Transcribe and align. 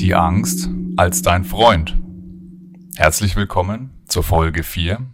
Die 0.00 0.14
Angst 0.14 0.68
als 0.96 1.22
dein 1.22 1.44
Freund. 1.44 1.96
Herzlich 2.94 3.34
willkommen 3.34 4.00
zur 4.06 4.22
Folge 4.22 4.62
4 4.62 5.04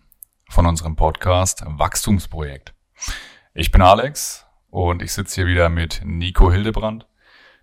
von 0.50 0.66
unserem 0.66 0.94
Podcast 0.94 1.62
Wachstumsprojekt. 1.66 2.74
Ich 3.54 3.70
bin 3.70 3.80
Alex 3.80 4.44
und 4.68 5.00
ich 5.00 5.14
sitze 5.14 5.36
hier 5.36 5.46
wieder 5.46 5.70
mit 5.70 6.02
Nico 6.04 6.52
Hildebrand, 6.52 7.08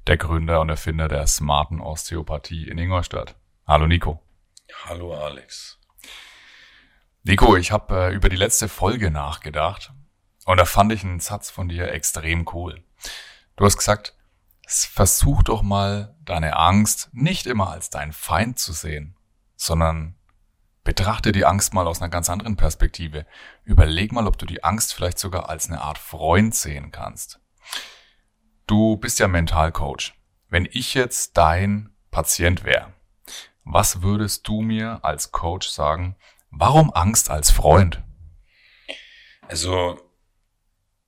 der 0.08 0.18
Gründer 0.18 0.62
und 0.62 0.70
Erfinder 0.70 1.08
der 1.08 1.28
smarten 1.28 1.80
Osteopathie 1.80 2.68
in 2.68 2.80
Ingolstadt. 2.80 3.36
Hallo 3.68 3.86
Nico. 3.86 4.20
Hallo 4.86 5.14
Alex. 5.14 5.78
Nico, 7.22 7.56
ich 7.56 7.72
habe 7.72 7.96
äh, 7.96 8.16
über 8.16 8.30
die 8.30 8.36
letzte 8.36 8.68
Folge 8.68 9.12
nachgedacht 9.12 9.94
und 10.46 10.58
da 10.58 10.66
fand 10.66 10.92
ich 10.92 11.04
einen 11.04 11.20
Satz 11.20 11.52
von 11.52 11.70
dir 11.70 11.92
extrem 11.92 12.50
cool. 12.52 12.84
Du 13.58 13.66
hast 13.66 13.78
gesagt, 13.78 14.16
versuch 14.74 15.44
doch 15.44 15.62
mal 15.62 16.16
deine 16.24 16.56
Angst 16.58 17.10
nicht 17.14 17.46
immer 17.46 17.70
als 17.70 17.90
dein 17.90 18.14
Feind 18.14 18.60
zu 18.60 18.74
sehen, 18.74 19.18
sondern 19.56 20.16
betrachte 20.84 21.32
die 21.32 21.46
Angst 21.46 21.74
mal 21.74 21.88
aus 21.88 22.02
einer 22.02 22.10
ganz 22.10 22.30
anderen 22.30 22.56
Perspektive. 22.56 23.26
Überleg 23.64 24.12
mal, 24.12 24.28
ob 24.28 24.38
du 24.38 24.46
die 24.46 24.64
Angst 24.64 24.94
vielleicht 24.94 25.20
sogar 25.20 25.50
als 25.50 25.68
eine 25.68 25.82
Art 25.82 25.98
Freund 25.98 26.56
sehen 26.56 26.92
kannst. 26.92 27.40
Du 28.68 28.98
bist 28.98 29.20
ja 29.20 29.28
Mentalcoach. 29.28 30.14
Wenn 30.50 30.68
ich 30.72 30.94
jetzt 30.94 31.38
dein 31.38 31.96
Patient 32.10 32.64
wäre, 32.64 32.94
was 33.64 34.02
würdest 34.02 34.48
du 34.48 34.62
mir 34.62 35.00
als 35.04 35.32
Coach 35.32 35.70
sagen, 35.70 36.16
Warum 36.52 36.92
Angst 36.92 37.30
als 37.30 37.50
Freund? 37.50 38.04
Also, 39.48 40.00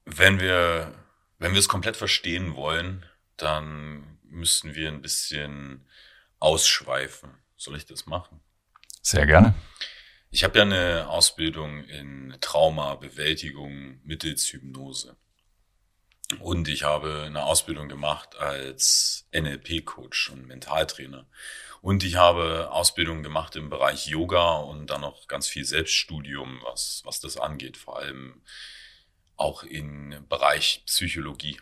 wenn 0.05 0.39
wir, 0.39 0.94
wenn 1.38 1.52
wir 1.52 1.59
es 1.59 1.67
komplett 1.67 1.98
verstehen 1.98 2.55
wollen, 2.55 3.05
dann 3.38 4.20
müssen 4.23 4.76
wir 4.76 4.90
ein 4.90 5.02
bisschen 5.02 5.86
ausschweifen. 6.40 7.31
Soll 7.58 7.78
ich 7.78 7.86
das 7.86 8.06
machen? 8.06 8.40
Sehr 9.02 9.25
gerne. 9.25 9.53
Ich 10.30 10.44
habe 10.44 10.58
ja 10.58 10.64
eine 10.64 11.08
Ausbildung 11.09 11.84
in 11.84 12.36
Traumabewältigung 12.42 14.00
mittels 14.03 14.52
Hypnose. 14.52 15.16
Und 16.40 16.67
ich 16.67 16.84
habe 16.84 17.23
eine 17.28 17.44
Ausbildung 17.44 17.88
gemacht 17.88 18.36
als 18.38 19.28
NLP-Coach 19.31 20.30
und 20.31 20.47
Mentaltrainer. 20.47 21.28
Und 21.81 22.03
ich 22.03 22.16
habe 22.16 22.72
Ausbildung 22.72 23.23
gemacht 23.23 23.56
im 23.56 23.70
Bereich 23.70 24.08
Yoga 24.08 24.56
und 24.56 24.88
dann 24.88 25.02
noch 25.02 25.28
ganz 25.28 25.47
viel 25.47 25.66
Selbststudium, 25.66 26.62
was, 26.64 27.02
was 27.06 27.20
das 27.20 27.38
angeht, 27.38 27.78
vor 27.78 28.00
allem 28.00 28.42
auch 29.36 29.64
im 29.64 30.25
Bereich 30.30 30.84
Psychologie. 30.86 31.59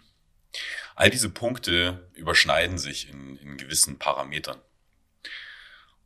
All 0.96 1.10
diese 1.10 1.30
Punkte 1.30 2.10
überschneiden 2.14 2.78
sich 2.78 3.10
in, 3.10 3.38
in 3.38 3.58
gewissen 3.58 4.00
Parametern. 4.00 4.60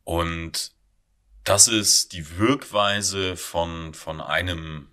Und 0.04 0.72
das 1.44 1.68
ist 1.68 2.12
die 2.12 2.38
Wirkweise 2.38 3.36
von, 3.36 3.94
von 3.94 4.20
einem, 4.20 4.88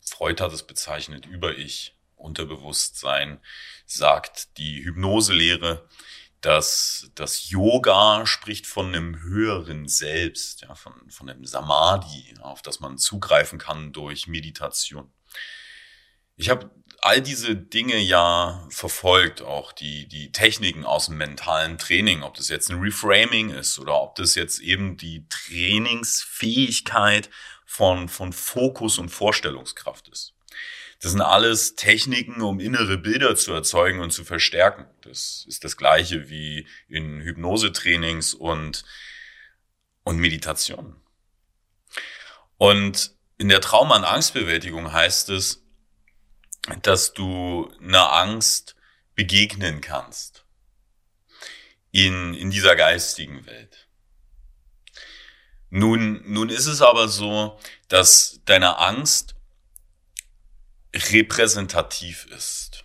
Freud 0.00 0.42
hat 0.42 0.52
es 0.52 0.62
bezeichnet, 0.62 1.26
Über-Ich, 1.26 1.96
Unterbewusstsein, 2.16 3.40
sagt 3.86 4.56
die 4.58 4.84
Hypnoselehre, 4.84 5.88
dass 6.40 7.10
das 7.14 7.50
Yoga 7.50 8.26
spricht 8.26 8.66
von 8.66 8.86
einem 8.86 9.20
höheren 9.20 9.88
Selbst, 9.88 10.62
ja, 10.62 10.74
von, 10.74 10.92
von 11.10 11.28
einem 11.28 11.44
Samadhi, 11.44 12.34
auf 12.40 12.62
das 12.62 12.80
man 12.80 12.98
zugreifen 12.98 13.58
kann 13.58 13.92
durch 13.92 14.26
Meditation. 14.26 15.12
Ich 16.36 16.50
habe 16.50 16.70
all 17.02 17.20
diese 17.20 17.56
Dinge 17.56 17.98
ja 17.98 18.66
verfolgt, 18.70 19.42
auch 19.42 19.72
die, 19.72 20.08
die 20.08 20.32
Techniken 20.32 20.84
aus 20.84 21.06
dem 21.06 21.18
mentalen 21.18 21.78
Training, 21.78 22.22
ob 22.22 22.34
das 22.34 22.48
jetzt 22.48 22.70
ein 22.70 22.80
Reframing 22.80 23.50
ist 23.50 23.78
oder 23.78 24.00
ob 24.00 24.16
das 24.16 24.34
jetzt 24.34 24.60
eben 24.60 24.96
die 24.96 25.26
Trainingsfähigkeit 25.28 27.30
von, 27.64 28.08
von 28.08 28.32
Fokus 28.32 28.98
und 28.98 29.10
Vorstellungskraft 29.10 30.08
ist. 30.08 30.32
Das 31.00 31.12
sind 31.12 31.20
alles 31.20 31.76
Techniken, 31.76 32.40
um 32.40 32.58
innere 32.58 32.96
Bilder 32.96 33.36
zu 33.36 33.52
erzeugen 33.52 34.00
und 34.00 34.12
zu 34.12 34.24
verstärken. 34.24 34.86
Das 35.02 35.44
ist 35.46 35.62
das 35.62 35.76
Gleiche 35.76 36.30
wie 36.30 36.66
in 36.88 37.20
Hypnosetrainings 37.20 38.32
und, 38.32 38.84
und 40.04 40.16
Meditation. 40.16 40.96
Und 42.56 43.14
in 43.36 43.50
der 43.50 43.60
Trauma- 43.60 43.96
und 43.96 44.04
Angstbewältigung 44.04 44.92
heißt 44.92 45.28
es, 45.30 45.65
dass 46.82 47.14
du 47.14 47.72
einer 47.80 48.12
Angst 48.12 48.76
begegnen 49.14 49.80
kannst. 49.80 50.44
In, 51.92 52.34
in 52.34 52.50
dieser 52.50 52.76
geistigen 52.76 53.46
Welt. 53.46 53.88
Nun, 55.70 56.22
nun 56.30 56.50
ist 56.50 56.66
es 56.66 56.82
aber 56.82 57.08
so, 57.08 57.58
dass 57.88 58.40
deine 58.44 58.78
Angst 58.78 59.34
repräsentativ 60.94 62.26
ist. 62.26 62.84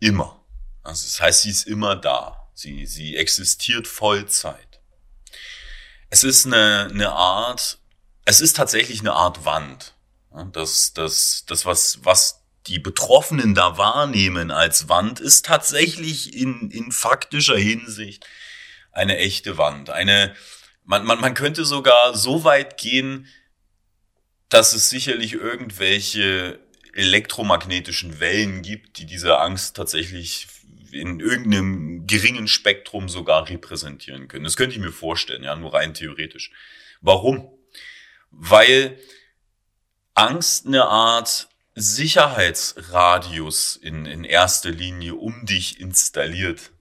Immer. 0.00 0.44
Also 0.82 1.04
das 1.04 1.20
heißt, 1.20 1.42
sie 1.42 1.50
ist 1.50 1.66
immer 1.66 1.96
da. 1.96 2.50
Sie, 2.54 2.86
sie 2.86 3.16
existiert 3.16 3.86
Vollzeit. 3.86 4.80
Es 6.10 6.24
ist 6.24 6.46
eine, 6.46 6.88
eine 6.90 7.12
Art, 7.12 7.78
es 8.24 8.40
ist 8.40 8.56
tatsächlich 8.56 9.00
eine 9.00 9.12
Art 9.12 9.44
Wand. 9.44 9.94
Das, 10.52 10.92
das, 10.92 11.44
das 11.46 11.66
was, 11.66 11.98
was 12.02 12.37
die 12.68 12.78
Betroffenen 12.78 13.54
da 13.54 13.78
wahrnehmen 13.78 14.50
als 14.50 14.88
Wand, 14.88 15.20
ist 15.20 15.46
tatsächlich 15.46 16.34
in, 16.34 16.70
in 16.70 16.92
faktischer 16.92 17.56
Hinsicht 17.56 18.26
eine 18.92 19.16
echte 19.16 19.58
Wand. 19.58 19.90
Eine, 19.90 20.34
man, 20.84 21.04
man, 21.04 21.20
man 21.20 21.34
könnte 21.34 21.64
sogar 21.64 22.14
so 22.16 22.44
weit 22.44 22.76
gehen, 22.76 23.26
dass 24.48 24.74
es 24.74 24.90
sicherlich 24.90 25.34
irgendwelche 25.34 26.58
elektromagnetischen 26.92 28.20
Wellen 28.20 28.62
gibt, 28.62 28.98
die 28.98 29.06
diese 29.06 29.38
Angst 29.38 29.76
tatsächlich 29.76 30.46
in 30.90 31.20
irgendeinem 31.20 32.06
geringen 32.06 32.48
Spektrum 32.48 33.08
sogar 33.08 33.48
repräsentieren 33.48 34.28
können. 34.28 34.44
Das 34.44 34.56
könnte 34.56 34.74
ich 34.74 34.80
mir 34.80 34.92
vorstellen, 34.92 35.44
ja, 35.44 35.54
nur 35.54 35.74
rein 35.74 35.94
theoretisch. 35.94 36.50
Warum? 37.00 37.50
Weil 38.30 38.98
Angst 40.14 40.66
eine 40.66 40.86
Art 40.86 41.48
Sicherheitsradius 41.78 43.76
in, 43.76 44.06
in 44.06 44.24
erster 44.24 44.70
Linie 44.70 45.14
um 45.14 45.46
dich 45.46 45.80
installiert. 45.80 46.72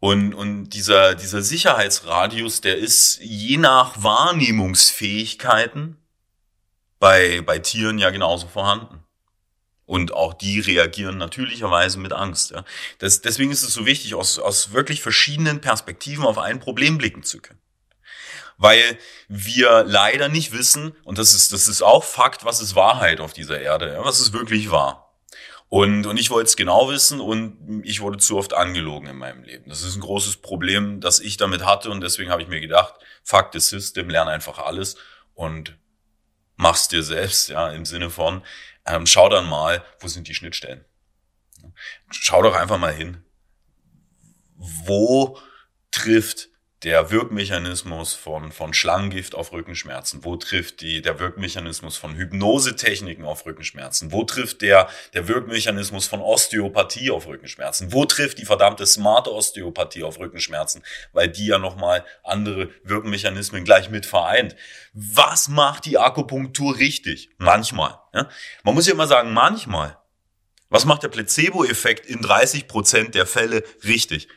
Und, 0.00 0.34
und 0.34 0.70
dieser, 0.70 1.14
dieser 1.14 1.42
Sicherheitsradius, 1.42 2.62
der 2.62 2.78
ist 2.78 3.18
je 3.20 3.58
nach 3.58 4.02
Wahrnehmungsfähigkeiten 4.02 5.96
bei, 6.98 7.42
bei 7.42 7.58
Tieren 7.58 7.98
ja 7.98 8.10
genauso 8.10 8.48
vorhanden. 8.48 9.04
Und 9.84 10.12
auch 10.12 10.34
die 10.34 10.60
reagieren 10.60 11.18
natürlicherweise 11.18 11.98
mit 11.98 12.12
Angst. 12.12 12.52
Ja. 12.52 12.64
Das, 12.98 13.22
deswegen 13.22 13.50
ist 13.50 13.64
es 13.64 13.74
so 13.74 13.86
wichtig, 13.86 14.14
aus, 14.14 14.38
aus 14.38 14.72
wirklich 14.72 15.02
verschiedenen 15.02 15.60
Perspektiven 15.60 16.24
auf 16.24 16.38
ein 16.38 16.60
Problem 16.60 16.96
blicken 16.96 17.24
zu 17.24 17.40
können. 17.40 17.58
Weil 18.60 18.98
wir 19.26 19.84
leider 19.84 20.28
nicht 20.28 20.52
wissen, 20.52 20.94
und 21.04 21.16
das 21.16 21.32
ist, 21.32 21.50
das 21.54 21.66
ist 21.66 21.80
auch 21.80 22.04
Fakt, 22.04 22.44
was 22.44 22.60
ist 22.60 22.74
Wahrheit 22.74 23.18
auf 23.20 23.32
dieser 23.32 23.58
Erde, 23.58 23.98
was 24.02 24.20
ist 24.20 24.34
wirklich 24.34 24.70
wahr. 24.70 25.16
Und, 25.70 26.04
und 26.04 26.18
ich 26.18 26.28
wollte 26.28 26.48
es 26.48 26.56
genau 26.56 26.90
wissen 26.90 27.20
und 27.20 27.82
ich 27.86 28.02
wurde 28.02 28.18
zu 28.18 28.36
oft 28.36 28.52
angelogen 28.52 29.08
in 29.08 29.16
meinem 29.16 29.44
Leben. 29.44 29.70
Das 29.70 29.82
ist 29.82 29.96
ein 29.96 30.02
großes 30.02 30.38
Problem, 30.38 31.00
das 31.00 31.20
ich 31.20 31.38
damit 31.38 31.64
hatte 31.64 31.90
und 31.90 32.02
deswegen 32.02 32.30
habe 32.30 32.42
ich 32.42 32.48
mir 32.48 32.60
gedacht, 32.60 32.96
Fakt 33.24 33.54
ist 33.54 33.70
System, 33.70 34.10
lerne 34.10 34.30
einfach 34.30 34.58
alles 34.58 34.96
und 35.32 35.78
mach's 36.56 36.88
dir 36.88 37.02
selbst, 37.02 37.48
ja, 37.48 37.70
im 37.70 37.86
Sinne 37.86 38.10
von, 38.10 38.42
ähm, 38.84 39.06
schau 39.06 39.30
dann 39.30 39.48
mal, 39.48 39.82
wo 40.00 40.08
sind 40.08 40.28
die 40.28 40.34
Schnittstellen. 40.34 40.84
Schau 42.10 42.42
doch 42.42 42.54
einfach 42.54 42.78
mal 42.78 42.92
hin. 42.92 43.24
Wo 44.56 45.38
trifft 45.92 46.49
der 46.82 47.10
Wirkmechanismus 47.10 48.14
von, 48.14 48.52
von 48.52 48.72
Schlangengift 48.72 49.34
auf 49.34 49.52
Rückenschmerzen? 49.52 50.24
Wo 50.24 50.36
trifft 50.36 50.80
die, 50.80 51.02
der 51.02 51.18
Wirkmechanismus 51.18 51.98
von 51.98 52.14
Hypnosetechniken 52.16 53.24
auf 53.24 53.44
Rückenschmerzen? 53.44 54.12
Wo 54.12 54.24
trifft 54.24 54.62
der, 54.62 54.88
der 55.12 55.28
Wirkmechanismus 55.28 56.06
von 56.06 56.20
Osteopathie 56.20 57.10
auf 57.10 57.26
Rückenschmerzen? 57.26 57.92
Wo 57.92 58.06
trifft 58.06 58.38
die 58.38 58.46
verdammte 58.46 58.86
smarte 58.86 59.30
Osteopathie 59.30 60.04
auf 60.04 60.18
Rückenschmerzen? 60.18 60.82
Weil 61.12 61.28
die 61.28 61.46
ja 61.46 61.58
nochmal 61.58 62.04
andere 62.22 62.70
Wirkmechanismen 62.82 63.64
gleich 63.64 63.90
mit 63.90 64.06
vereint. 64.06 64.56
Was 64.94 65.48
macht 65.48 65.84
die 65.84 65.98
Akupunktur 65.98 66.78
richtig? 66.78 67.28
Manchmal. 67.36 67.98
Ja? 68.14 68.28
Man 68.64 68.74
muss 68.74 68.86
ja 68.86 68.94
immer 68.94 69.06
sagen, 69.06 69.34
manchmal. 69.34 69.98
Was 70.70 70.86
macht 70.86 71.02
der 71.02 71.08
Placebo-Effekt 71.08 72.06
in 72.06 72.22
30 72.22 72.68
Prozent 72.68 73.14
der 73.14 73.26
Fälle 73.26 73.64
richtig? 73.84 74.28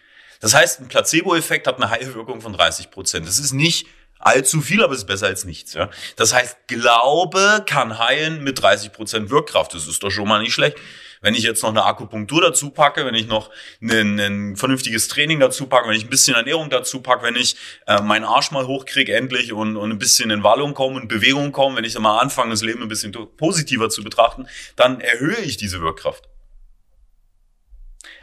Das 0.44 0.54
heißt, 0.54 0.82
ein 0.82 0.90
Placebo-Effekt 0.90 1.68
hat 1.68 1.78
eine 1.78 1.90
Heilwirkung 1.90 2.42
von 2.42 2.52
30 2.52 2.92
Prozent. 2.92 3.26
Das 3.26 3.40
ist 3.40 3.54
nicht 3.54 3.88
allzu 4.20 4.60
viel, 4.60 4.84
aber 4.84 4.92
es 4.92 5.00
ist 5.00 5.06
besser 5.06 5.28
als 5.28 5.46
nichts. 5.46 5.74
Ja? 5.74 5.90
Das 6.18 6.34
heißt, 6.34 6.68
Glaube 6.68 7.64
kann 7.66 7.98
heilen 7.98 8.44
mit 8.44 8.62
30 8.62 8.92
Prozent 8.92 9.30
Wirkkraft. 9.30 9.74
Das 9.74 9.88
ist 9.88 10.04
doch 10.04 10.12
schon 10.12 10.28
mal 10.28 10.42
nicht 10.42 10.54
schlecht. 10.54 10.76
Wenn 11.22 11.34
ich 11.34 11.44
jetzt 11.44 11.64
noch 11.64 11.70
eine 11.70 11.86
Akupunktur 11.86 12.42
dazu 12.42 12.72
packe, 12.72 13.06
wenn 13.06 13.16
ich 13.16 13.28
noch 13.28 13.52
ein, 13.82 14.20
ein 14.20 14.58
vernünftiges 14.58 15.08
Training 15.08 15.40
dazu 15.40 15.68
packe, 15.68 15.88
wenn 15.88 15.96
ich 15.96 16.04
ein 16.04 16.10
bisschen 16.10 16.36
Ernährung 16.36 16.70
dazu 16.70 17.02
packe, 17.02 17.24
wenn 17.24 17.38
ich 17.38 17.56
äh, 17.88 18.02
meinen 18.02 18.26
Arsch 18.26 18.52
mal 18.52 18.68
hochkriege 18.68 19.16
endlich 19.16 19.54
und, 19.54 19.78
und 19.78 19.92
ein 19.92 19.98
bisschen 19.98 20.30
in 20.30 20.44
Wallung 20.44 20.74
komme 20.74 20.98
und 20.98 21.08
Bewegung 21.08 21.54
komme, 21.54 21.78
wenn 21.78 21.86
ich 21.86 21.94
dann 21.94 22.04
mal 22.04 22.20
anfange, 22.20 22.52
das 22.52 22.64
Leben 22.64 22.82
ein 22.82 22.90
bisschen 22.90 23.14
positiver 23.38 23.90
zu 23.90 24.04
betrachten, 24.04 24.50
dann 24.76 25.00
erhöhe 25.00 25.40
ich 25.40 25.56
diese 25.56 25.80
Wirkkraft. 25.80 26.28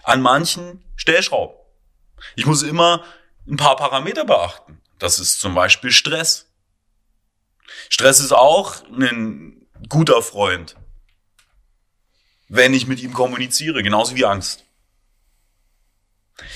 An 0.03 0.21
manchen 0.21 0.85
Stellschrauben. 0.97 1.60
Ich 2.37 2.47
muss 2.47 2.63
immer 2.63 3.05
ein 3.49 3.57
paar 3.57 3.77
Parameter 3.77 4.25
beachten. 4.25 4.81
Das 4.99 5.19
ist 5.19 5.41
zum 5.41 5.55
Beispiel 5.55 5.91
Stress. 5.91 6.51
Stress 7.89 8.21
ist 8.21 8.33
auch 8.33 8.83
ein 8.89 9.67
guter 9.89 10.23
Freund 10.23 10.77
wenn 12.51 12.75
ich 12.75 12.89
mit 12.89 13.01
ihm 13.01 13.15
kommuniziere, 13.15 13.83
genauso 13.83 14.17
wie 14.17 14.27
Angst. 14.27 14.65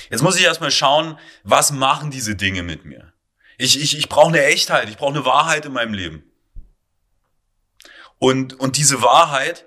Jetzt 0.09 0.21
muss 0.21 0.35
ich 0.35 0.43
erstmal 0.43 0.71
schauen, 0.71 1.17
was 1.43 1.71
machen 1.71 2.11
diese 2.11 2.35
Dinge 2.35 2.63
mit 2.63 2.83
mir? 2.83 3.13
Ich, 3.57 3.81
ich, 3.81 3.97
ich 3.97 4.09
brauche 4.09 4.27
eine 4.27 4.43
Echtheit, 4.43 4.89
ich 4.89 4.97
brauche 4.97 5.13
eine 5.13 5.25
Wahrheit 5.25 5.65
in 5.65 5.71
meinem 5.71 5.93
Leben. 5.93 6.29
Und, 8.19 8.59
und 8.59 8.75
diese 8.75 9.01
Wahrheit, 9.01 9.65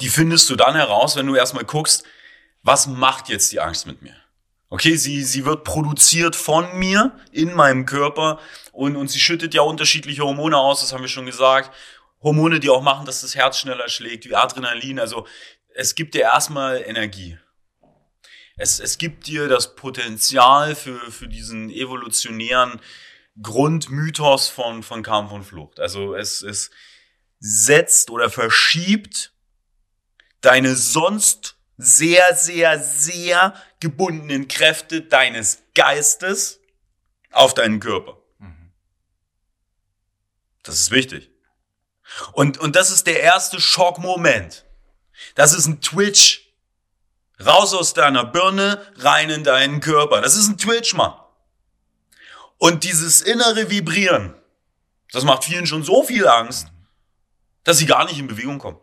die 0.00 0.08
findest 0.08 0.50
du 0.50 0.56
dann 0.56 0.74
heraus, 0.74 1.14
wenn 1.14 1.26
du 1.26 1.36
erstmal 1.36 1.64
guckst, 1.64 2.04
was 2.64 2.88
macht 2.88 3.28
jetzt 3.28 3.52
die 3.52 3.60
Angst 3.60 3.86
mit 3.86 4.02
mir? 4.02 4.16
Okay, 4.72 4.96
sie, 4.96 5.22
sie 5.22 5.44
wird 5.44 5.64
produziert 5.64 6.34
von 6.34 6.78
mir 6.78 7.14
in 7.30 7.52
meinem 7.52 7.84
Körper 7.84 8.40
und, 8.72 8.96
und 8.96 9.08
sie 9.08 9.20
schüttet 9.20 9.52
ja 9.52 9.60
unterschiedliche 9.60 10.22
Hormone 10.22 10.56
aus, 10.56 10.80
das 10.80 10.94
haben 10.94 11.02
wir 11.02 11.08
schon 11.08 11.26
gesagt. 11.26 11.76
Hormone, 12.22 12.58
die 12.58 12.70
auch 12.70 12.80
machen, 12.80 13.04
dass 13.04 13.20
das 13.20 13.34
Herz 13.34 13.58
schneller 13.58 13.90
schlägt, 13.90 14.24
wie 14.24 14.34
Adrenalin. 14.34 14.98
Also 14.98 15.26
es 15.74 15.94
gibt 15.94 16.14
dir 16.14 16.22
erstmal 16.22 16.82
Energie. 16.86 17.36
Es, 18.56 18.80
es 18.80 18.96
gibt 18.96 19.26
dir 19.26 19.46
das 19.46 19.76
Potenzial 19.76 20.74
für, 20.74 20.98
für 21.10 21.28
diesen 21.28 21.68
evolutionären 21.68 22.80
Grundmythos 23.42 24.48
von, 24.48 24.82
von 24.82 25.02
Kampf 25.02 25.32
und 25.32 25.44
Flucht. 25.44 25.80
Also 25.80 26.14
es, 26.14 26.40
es 26.40 26.70
setzt 27.40 28.08
oder 28.08 28.30
verschiebt 28.30 29.34
deine 30.40 30.76
sonst 30.76 31.58
sehr, 31.76 32.34
sehr, 32.34 32.78
sehr 32.78 33.54
gebundenen 33.82 34.46
Kräfte 34.46 35.02
deines 35.02 35.58
Geistes 35.74 36.60
auf 37.32 37.52
deinen 37.52 37.80
Körper. 37.80 38.16
Das 40.62 40.78
ist 40.78 40.92
wichtig. 40.92 41.30
Und, 42.32 42.58
und 42.58 42.76
das 42.76 42.92
ist 42.92 43.08
der 43.08 43.20
erste 43.20 43.60
Schockmoment. 43.60 44.64
Das 45.34 45.52
ist 45.52 45.66
ein 45.66 45.80
Twitch. 45.80 46.48
Raus 47.44 47.74
aus 47.74 47.92
deiner 47.92 48.24
Birne, 48.24 48.80
rein 48.98 49.28
in 49.28 49.42
deinen 49.42 49.80
Körper. 49.80 50.20
Das 50.20 50.36
ist 50.36 50.46
ein 50.46 50.58
Twitch, 50.58 50.94
Mann. 50.94 51.14
Und 52.58 52.84
dieses 52.84 53.20
innere 53.20 53.68
Vibrieren, 53.68 54.34
das 55.10 55.24
macht 55.24 55.42
vielen 55.42 55.66
schon 55.66 55.82
so 55.82 56.04
viel 56.04 56.28
Angst, 56.28 56.68
dass 57.64 57.78
sie 57.78 57.86
gar 57.86 58.04
nicht 58.04 58.20
in 58.20 58.28
Bewegung 58.28 58.60
kommen. 58.60 58.78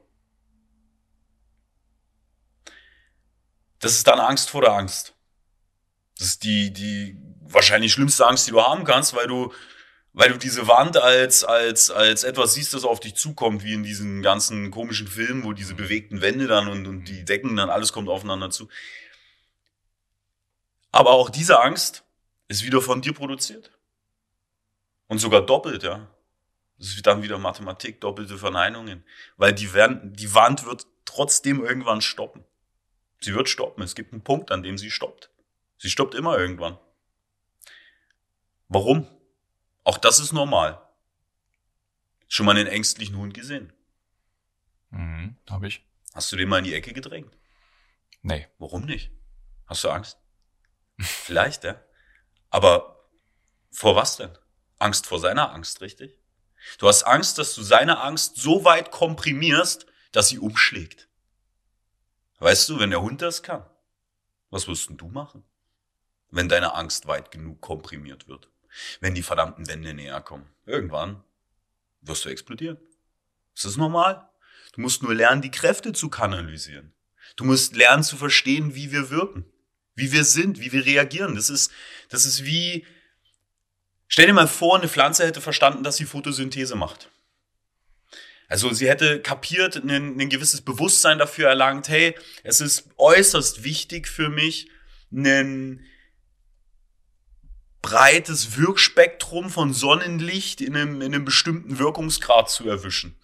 Das 3.79 3.93
ist 3.93 4.07
dann 4.07 4.19
Angst 4.19 4.49
vor 4.49 4.61
der 4.61 4.73
Angst. 4.73 5.13
Das 6.17 6.27
ist 6.27 6.43
die, 6.43 6.71
die 6.71 7.17
wahrscheinlich 7.41 7.93
schlimmste 7.93 8.27
Angst, 8.27 8.47
die 8.47 8.51
du 8.51 8.61
haben 8.61 8.83
kannst, 8.83 9.15
weil 9.15 9.27
du 9.27 9.53
weil 10.13 10.31
du 10.31 10.37
diese 10.37 10.67
Wand 10.67 10.97
als, 10.97 11.43
als, 11.43 11.91
als 11.91 12.23
etwas 12.23 12.53
siehst, 12.53 12.73
das 12.73 12.83
auf 12.83 12.99
dich 12.99 13.15
zukommt, 13.15 13.63
wie 13.63 13.73
in 13.73 13.83
diesen 13.83 14.21
ganzen 14.21 14.71
komischen 14.71 15.07
Filmen, 15.07 15.43
wo 15.43 15.53
diese 15.53 15.75
bewegten 15.75 16.21
Wände 16.21 16.47
dann 16.47 16.67
und, 16.67 16.87
und 16.87 17.05
die 17.05 17.23
Decken 17.23 17.55
dann, 17.55 17.69
alles 17.69 17.93
kommt 17.93 18.09
aufeinander 18.09 18.49
zu. 18.49 18.67
Aber 20.91 21.11
auch 21.11 21.29
diese 21.29 21.59
Angst 21.59 22.03
ist 22.47 22.63
wieder 22.63 22.81
von 22.81 23.01
dir 23.01 23.13
produziert. 23.13 23.71
Und 25.07 25.19
sogar 25.19 25.41
doppelt, 25.41 25.83
ja. 25.83 26.07
Das 26.79 26.87
ist 26.87 27.05
dann 27.05 27.21
wieder 27.21 27.37
Mathematik, 27.37 28.01
doppelte 28.01 28.37
Verneinungen. 28.37 29.03
Weil 29.37 29.53
die, 29.53 29.73
Wand, 29.73 30.19
die 30.19 30.33
Wand 30.33 30.65
wird 30.65 30.87
trotzdem 31.05 31.63
irgendwann 31.63 32.01
stoppen. 32.01 32.43
Sie 33.21 33.33
wird 33.33 33.49
stoppen. 33.49 33.83
Es 33.83 33.95
gibt 33.95 34.13
einen 34.13 34.23
Punkt, 34.23 34.51
an 34.51 34.63
dem 34.63 34.77
sie 34.77 34.91
stoppt. 34.91 35.29
Sie 35.77 35.89
stoppt 35.89 36.15
immer 36.15 36.37
irgendwann. 36.37 36.77
Warum? 38.67 39.07
Auch 39.83 39.97
das 39.97 40.19
ist 40.19 40.31
normal. 40.31 40.81
Schon 42.27 42.45
mal 42.45 42.55
einen 42.55 42.67
ängstlichen 42.67 43.17
Hund 43.17 43.33
gesehen? 43.33 43.73
Mhm, 44.91 45.37
hab 45.49 45.63
ich. 45.63 45.83
Hast 46.13 46.31
du 46.31 46.35
den 46.35 46.49
mal 46.49 46.59
in 46.59 46.65
die 46.65 46.73
Ecke 46.73 46.93
gedrängt? 46.93 47.35
Nee. 48.21 48.47
Warum 48.57 48.85
nicht? 48.85 49.11
Hast 49.65 49.83
du 49.83 49.89
Angst? 49.89 50.17
Vielleicht, 50.99 51.63
ja. 51.63 51.81
Aber 52.49 53.09
vor 53.71 53.95
was 53.95 54.17
denn? 54.17 54.37
Angst 54.77 55.07
vor 55.07 55.19
seiner 55.19 55.51
Angst, 55.51 55.81
richtig? 55.81 56.17
Du 56.77 56.87
hast 56.87 57.03
Angst, 57.03 57.37
dass 57.37 57.53
du 57.55 57.63
seine 57.63 57.99
Angst 57.99 58.37
so 58.37 58.65
weit 58.65 58.91
komprimierst, 58.91 59.85
dass 60.11 60.29
sie 60.29 60.39
umschlägt. 60.39 61.08
Weißt 62.39 62.69
du, 62.69 62.79
wenn 62.79 62.89
der 62.89 63.01
Hund 63.01 63.21
das 63.21 63.43
kann, 63.43 63.65
was 64.49 64.67
wirst 64.67 64.89
denn 64.89 64.97
du 64.97 65.07
machen, 65.07 65.43
wenn 66.31 66.49
deine 66.49 66.73
Angst 66.73 67.07
weit 67.07 67.31
genug 67.31 67.61
komprimiert 67.61 68.27
wird? 68.27 68.49
wenn 68.99 69.15
die 69.15 69.23
verdammten 69.23 69.67
Wände 69.67 69.93
näher 69.93 70.21
kommen. 70.21 70.47
Irgendwann 70.65 71.23
wirst 72.01 72.25
du 72.25 72.29
explodieren. 72.29 72.77
Das 73.55 73.65
ist 73.65 73.77
normal. 73.77 74.27
Du 74.73 74.81
musst 74.81 75.03
nur 75.03 75.13
lernen, 75.13 75.41
die 75.41 75.51
Kräfte 75.51 75.93
zu 75.93 76.09
kanalisieren. 76.09 76.93
Du 77.35 77.43
musst 77.43 77.75
lernen 77.75 78.03
zu 78.03 78.17
verstehen, 78.17 78.75
wie 78.75 78.91
wir 78.91 79.09
wirken, 79.09 79.45
wie 79.95 80.11
wir 80.11 80.23
sind, 80.23 80.59
wie 80.59 80.71
wir 80.71 80.85
reagieren. 80.85 81.35
Das 81.35 81.49
ist, 81.49 81.71
das 82.09 82.25
ist 82.25 82.45
wie, 82.45 82.85
stell 84.07 84.27
dir 84.27 84.33
mal 84.33 84.47
vor, 84.47 84.77
eine 84.77 84.87
Pflanze 84.87 85.25
hätte 85.25 85.41
verstanden, 85.41 85.83
dass 85.83 85.97
sie 85.97 86.05
Photosynthese 86.05 86.75
macht. 86.75 87.09
Also 88.49 88.73
sie 88.73 88.89
hätte 88.89 89.21
kapiert, 89.21 89.77
ein, 89.77 90.19
ein 90.19 90.29
gewisses 90.29 90.61
Bewusstsein 90.61 91.17
dafür 91.17 91.47
erlangt, 91.47 91.87
hey, 91.87 92.15
es 92.43 92.59
ist 92.59 92.89
äußerst 92.97 93.63
wichtig 93.63 94.07
für 94.07 94.29
mich, 94.29 94.67
einen, 95.15 95.85
breites 97.81 98.57
Wirkspektrum 98.57 99.49
von 99.49 99.73
Sonnenlicht 99.73 100.61
in 100.61 100.75
einem, 100.75 101.01
in 101.01 101.13
einem 101.13 101.25
bestimmten 101.25 101.79
Wirkungsgrad 101.79 102.49
zu 102.49 102.67
erwischen. 102.67 103.17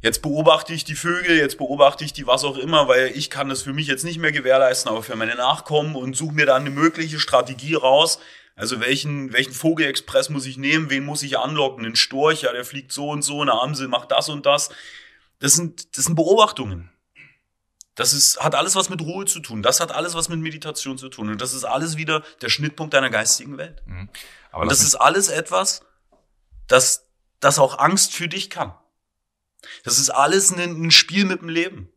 Jetzt 0.00 0.22
beobachte 0.22 0.72
ich 0.72 0.84
die 0.84 0.94
Vögel, 0.94 1.36
jetzt 1.36 1.58
beobachte 1.58 2.04
ich 2.04 2.12
die 2.12 2.26
was 2.26 2.44
auch 2.44 2.56
immer, 2.56 2.86
weil 2.86 3.08
ich 3.16 3.30
kann 3.30 3.48
das 3.48 3.62
für 3.62 3.72
mich 3.72 3.88
jetzt 3.88 4.04
nicht 4.04 4.18
mehr 4.18 4.30
gewährleisten, 4.30 4.90
aber 4.90 5.02
für 5.02 5.16
meine 5.16 5.34
Nachkommen 5.34 5.96
und 5.96 6.16
suche 6.16 6.34
mir 6.34 6.46
dann 6.46 6.62
eine 6.62 6.70
mögliche 6.70 7.18
Strategie 7.18 7.74
raus. 7.74 8.20
Also 8.58 8.80
welchen, 8.80 9.32
welchen 9.32 9.52
Vogelexpress 9.52 10.30
muss 10.30 10.44
ich 10.44 10.56
nehmen, 10.58 10.90
wen 10.90 11.04
muss 11.04 11.22
ich 11.22 11.38
anlocken? 11.38 11.86
Einen 11.86 11.94
Storch, 11.94 12.42
ja, 12.42 12.52
der 12.52 12.64
fliegt 12.64 12.90
so 12.90 13.08
und 13.08 13.22
so, 13.22 13.40
eine 13.40 13.52
Amsel 13.52 13.86
macht 13.86 14.10
das 14.10 14.28
und 14.28 14.46
das. 14.46 14.70
Das 15.38 15.54
sind, 15.54 15.96
das 15.96 16.06
sind 16.06 16.16
Beobachtungen. 16.16 16.90
Das 17.94 18.12
ist, 18.12 18.40
hat 18.40 18.56
alles 18.56 18.74
was 18.74 18.90
mit 18.90 19.00
Ruhe 19.00 19.26
zu 19.26 19.38
tun. 19.38 19.62
Das 19.62 19.78
hat 19.78 19.92
alles 19.92 20.14
was 20.14 20.28
mit 20.28 20.40
Meditation 20.40 20.98
zu 20.98 21.08
tun. 21.08 21.30
Und 21.30 21.40
das 21.40 21.54
ist 21.54 21.62
alles 21.62 21.96
wieder 21.96 22.24
der 22.42 22.48
Schnittpunkt 22.48 22.94
deiner 22.94 23.10
geistigen 23.10 23.58
Welt. 23.58 23.80
Mhm. 23.86 24.08
Aber 24.50 24.62
und 24.62 24.72
das 24.72 24.82
ist 24.82 24.96
alles 24.96 25.28
etwas, 25.28 25.82
das, 26.66 27.06
das 27.38 27.60
auch 27.60 27.78
Angst 27.78 28.12
für 28.12 28.26
dich 28.26 28.50
kann. 28.50 28.74
Das 29.84 30.00
ist 30.00 30.10
alles 30.10 30.50
ein, 30.50 30.58
ein 30.58 30.90
Spiel 30.90 31.26
mit 31.26 31.42
dem 31.42 31.48
Leben. 31.48 31.92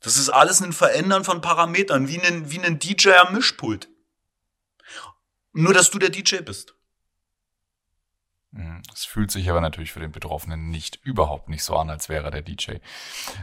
Das 0.00 0.16
ist 0.16 0.30
alles 0.30 0.62
ein 0.62 0.72
Verändern 0.72 1.24
von 1.24 1.42
Parametern, 1.42 2.08
wie 2.08 2.18
ein, 2.22 2.50
wie 2.50 2.60
ein 2.60 2.78
DJ 2.78 3.10
am 3.10 3.34
Mischpult. 3.34 3.89
Nur, 5.52 5.74
dass 5.74 5.90
du 5.90 5.98
der 5.98 6.10
DJ 6.10 6.38
bist. 6.38 6.74
Mhm. 8.52 8.82
Es 8.92 9.04
fühlt 9.04 9.30
sich 9.30 9.48
aber 9.48 9.60
natürlich 9.60 9.92
für 9.92 10.00
den 10.00 10.12
Betroffenen 10.12 10.70
nicht 10.70 10.96
überhaupt 11.04 11.48
nicht 11.48 11.62
so 11.62 11.76
an, 11.76 11.90
als 11.90 12.08
wäre 12.08 12.30
der 12.30 12.42
DJ. 12.42 12.76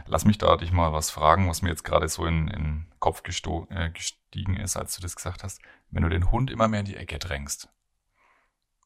Lass 0.06 0.24
mich 0.24 0.38
da 0.38 0.56
dich 0.56 0.72
mal 0.72 0.92
was 0.92 1.10
fragen, 1.10 1.48
was 1.48 1.62
mir 1.62 1.70
jetzt 1.70 1.84
gerade 1.84 2.08
so 2.08 2.26
in, 2.26 2.48
in 2.48 2.62
den 2.62 2.92
Kopf 2.98 3.22
äh, 3.22 3.90
gestiegen 3.90 4.56
ist, 4.56 4.76
als 4.76 4.96
du 4.96 5.02
das 5.02 5.16
gesagt 5.16 5.42
hast. 5.44 5.60
Wenn 5.90 6.02
du 6.02 6.08
den 6.08 6.30
Hund 6.30 6.50
immer 6.50 6.68
mehr 6.68 6.80
in 6.80 6.86
die 6.86 6.96
Ecke 6.96 7.18
drängst, 7.18 7.68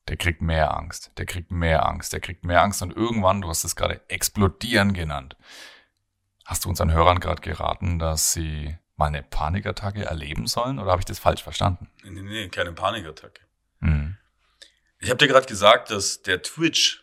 der 0.09 0.17
kriegt 0.17 0.43
mehr 0.43 0.77
Angst, 0.77 1.13
der 1.17 1.27
kriegt 1.27 1.51
mehr 1.51 1.87
Angst, 1.87 2.13
der 2.13 2.21
kriegt 2.21 2.45
mehr 2.45 2.63
Angst 2.63 2.83
und 2.83 2.95
irgendwann, 2.95 3.41
du 3.41 3.49
hast 3.49 3.65
es 3.65 3.77
gerade 3.77 4.01
explodieren 4.09 4.93
genannt, 4.93 5.37
hast 6.45 6.65
du 6.65 6.69
unseren 6.69 6.93
Hörern 6.93 7.21
gerade 7.21 7.41
geraten, 7.41 7.99
dass 7.99 8.33
sie 8.33 8.77
mal 8.97 9.07
eine 9.07 9.23
Panikattacke 9.23 10.05
erleben 10.05 10.47
sollen 10.47 10.79
oder 10.79 10.91
habe 10.91 11.01
ich 11.01 11.07
das 11.07 11.19
falsch 11.19 11.43
verstanden? 11.43 11.89
Nee, 12.05 12.11
nee, 12.11 12.23
nee 12.23 12.49
keine 12.49 12.73
Panikattacke. 12.73 13.41
Mhm. 13.81 14.17
Ich 14.99 15.11
habe 15.11 15.19
dir 15.19 15.29
gerade 15.29 15.47
gesagt, 15.47 15.91
dass 15.91 16.23
der 16.23 16.43
Twitch 16.43 17.03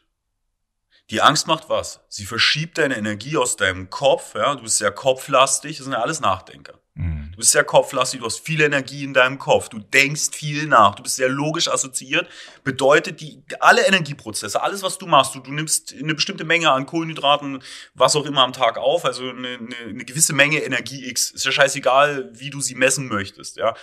die 1.10 1.22
Angst 1.22 1.48
macht 1.48 1.70
was? 1.70 2.02
Sie 2.08 2.26
verschiebt 2.26 2.78
deine 2.78 2.96
Energie 2.96 3.36
aus 3.36 3.56
deinem 3.56 3.90
Kopf, 3.90 4.36
ja, 4.36 4.56
du 4.56 4.62
bist 4.62 4.78
sehr 4.78 4.92
kopflastig, 4.92 5.78
das 5.78 5.86
sind 5.86 5.94
ja 5.94 6.02
alles 6.02 6.20
Nachdenker. 6.20 6.80
Mhm. 6.94 7.19
Bist 7.40 7.52
sehr 7.52 7.64
kopflastig, 7.64 8.20
du 8.20 8.26
hast 8.26 8.40
viel 8.40 8.62
Energie 8.62 9.04
in 9.04 9.14
deinem 9.14 9.40
Kopf, 9.40 9.70
du 9.70 9.80
denkst 9.80 10.30
viel 10.32 10.68
nach, 10.68 10.94
du 10.96 11.04
bist 11.04 11.16
sehr 11.16 11.30
logisch 11.30 11.68
assoziiert. 11.68 12.28
Bedeutet, 12.64 13.22
die, 13.22 13.42
alle 13.60 13.88
Energieprozesse, 13.88 14.62
alles, 14.62 14.84
was 14.84 14.98
du 14.98 15.08
machst, 15.08 15.34
du, 15.34 15.40
du 15.40 15.52
nimmst 15.52 15.94
eine 15.94 16.14
bestimmte 16.14 16.44
Menge 16.44 16.72
an 16.72 16.86
Kohlenhydraten, 16.86 17.64
was 17.96 18.16
auch 18.16 18.26
immer 18.26 18.44
am 18.44 18.54
Tag 18.54 18.78
auf, 18.78 19.06
also 19.06 19.30
eine, 19.30 19.48
eine, 19.48 19.76
eine 19.90 20.06
gewisse 20.06 20.34
Menge 20.34 20.60
Energie 20.60 21.10
X. 21.10 21.32
Ist 21.32 21.46
ja 21.46 21.52
scheißegal, 21.52 22.30
wie 22.34 22.52
du 22.52 22.62
sie 22.62 22.76
messen 22.76 23.08
möchtest, 23.08 23.58
ja. 23.58 23.74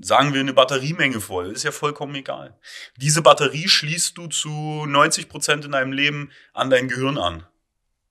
Sagen 0.00 0.34
wir 0.34 0.40
eine 0.40 0.52
Batteriemenge 0.52 1.20
voll, 1.20 1.52
ist 1.52 1.62
ja 1.62 1.70
vollkommen 1.70 2.14
egal. 2.16 2.58
Diese 2.96 3.22
Batterie 3.22 3.68
schließt 3.68 4.18
du 4.18 4.26
zu 4.26 4.50
90 4.84 5.28
Prozent 5.28 5.64
in 5.64 5.72
deinem 5.72 5.92
Leben 5.92 6.30
an 6.52 6.70
dein 6.70 6.88
Gehirn 6.88 7.16
an. 7.16 7.46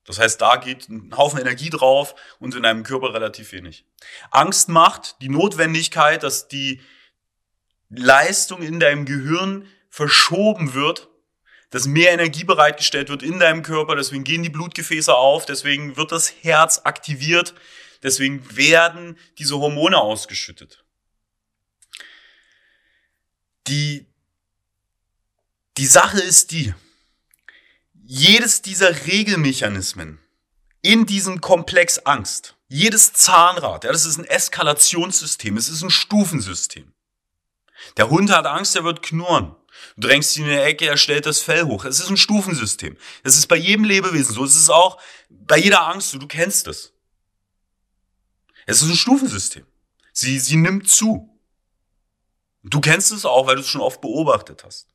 Das 0.06 0.18
heißt, 0.18 0.40
da 0.40 0.56
geht 0.56 0.88
ein 0.88 1.16
Haufen 1.16 1.40
Energie 1.40 1.70
drauf 1.70 2.14
und 2.38 2.54
in 2.54 2.62
deinem 2.62 2.84
Körper 2.84 3.12
relativ 3.12 3.52
wenig. 3.52 3.84
Angst 4.30 4.68
macht 4.68 5.20
die 5.20 5.28
Notwendigkeit, 5.28 6.22
dass 6.22 6.48
die 6.48 6.80
Leistung 7.88 8.62
in 8.62 8.80
deinem 8.80 9.04
Gehirn 9.04 9.66
verschoben 9.90 10.74
wird, 10.74 11.08
dass 11.70 11.86
mehr 11.86 12.12
Energie 12.12 12.44
bereitgestellt 12.44 13.08
wird 13.08 13.22
in 13.22 13.40
deinem 13.40 13.62
Körper, 13.62 13.96
deswegen 13.96 14.24
gehen 14.24 14.42
die 14.42 14.50
Blutgefäße 14.50 15.14
auf, 15.14 15.46
deswegen 15.46 15.96
wird 15.96 16.12
das 16.12 16.32
Herz 16.42 16.82
aktiviert, 16.84 17.54
deswegen 18.02 18.56
werden 18.56 19.18
diese 19.38 19.58
Hormone 19.58 19.98
ausgeschüttet. 19.98 20.84
Die, 23.66 24.06
die 25.76 25.86
Sache 25.86 26.20
ist 26.20 26.52
die, 26.52 26.72
jedes 28.08 28.62
dieser 28.62 29.06
Regelmechanismen 29.06 30.20
in 30.80 31.06
diesem 31.06 31.40
Komplex 31.40 31.98
Angst, 31.98 32.54
jedes 32.68 33.12
Zahnrad, 33.12 33.82
ja, 33.82 33.90
das 33.90 34.06
ist 34.06 34.18
ein 34.18 34.24
Eskalationssystem, 34.24 35.56
es 35.56 35.68
ist 35.68 35.82
ein 35.82 35.90
Stufensystem. 35.90 36.92
Der 37.96 38.08
Hund 38.08 38.30
hat 38.30 38.46
Angst, 38.46 38.76
er 38.76 38.84
wird 38.84 39.02
knurren. 39.02 39.56
Du 39.96 40.06
drängst 40.06 40.36
ihn 40.36 40.44
in 40.44 40.50
die 40.50 40.56
Ecke, 40.56 40.86
er 40.86 40.96
stellt 40.96 41.26
das 41.26 41.40
Fell 41.40 41.64
hoch. 41.64 41.84
Es 41.84 42.00
ist 42.00 42.08
ein 42.08 42.16
Stufensystem. 42.16 42.96
Das 43.24 43.36
ist 43.36 43.46
bei 43.46 43.56
jedem 43.56 43.84
Lebewesen 43.84 44.34
so. 44.34 44.44
Es 44.44 44.56
ist 44.56 44.70
auch 44.70 45.00
bei 45.28 45.58
jeder 45.58 45.86
Angst 45.86 46.10
so. 46.10 46.18
Du 46.18 46.26
kennst 46.26 46.66
es. 46.66 46.92
Es 48.64 48.82
ist 48.82 48.88
ein 48.88 48.96
Stufensystem. 48.96 49.66
Sie, 50.12 50.38
sie 50.38 50.56
nimmt 50.56 50.88
zu. 50.88 51.28
Du 52.62 52.80
kennst 52.80 53.12
es 53.12 53.24
auch, 53.24 53.46
weil 53.46 53.56
du 53.56 53.60
es 53.60 53.68
schon 53.68 53.82
oft 53.82 54.00
beobachtet 54.00 54.64
hast. 54.64 54.88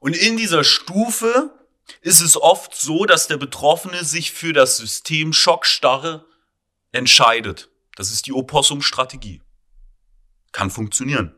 Und 0.00 0.16
in 0.16 0.36
dieser 0.36 0.64
Stufe 0.64 1.52
ist 2.00 2.20
es 2.20 2.36
oft 2.36 2.74
so, 2.74 3.04
dass 3.04 3.28
der 3.28 3.36
Betroffene 3.36 4.04
sich 4.04 4.32
für 4.32 4.52
das 4.52 4.76
System 4.76 5.32
Schockstarre 5.32 6.24
entscheidet. 6.92 7.70
Das 7.96 8.12
ist 8.12 8.26
die 8.26 8.32
Opossum-Strategie. 8.32 9.42
Kann 10.52 10.70
funktionieren. 10.70 11.34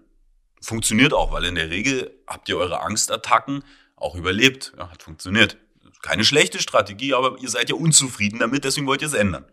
Funktioniert 0.60 1.14
auch, 1.14 1.32
weil 1.32 1.44
in 1.44 1.54
der 1.54 1.70
Regel 1.70 2.14
habt 2.26 2.48
ihr 2.48 2.58
eure 2.58 2.80
Angstattacken 2.80 3.64
auch 3.96 4.14
überlebt. 4.14 4.72
Ja, 4.76 4.90
hat 4.90 5.02
funktioniert. 5.02 5.56
Keine 6.02 6.24
schlechte 6.24 6.60
Strategie, 6.60 7.14
aber 7.14 7.38
ihr 7.40 7.48
seid 7.48 7.68
ja 7.68 7.74
unzufrieden 7.74 8.38
damit, 8.38 8.64
deswegen 8.64 8.86
wollt 8.86 9.02
ihr 9.02 9.08
es 9.08 9.14
ändern. 9.14 9.44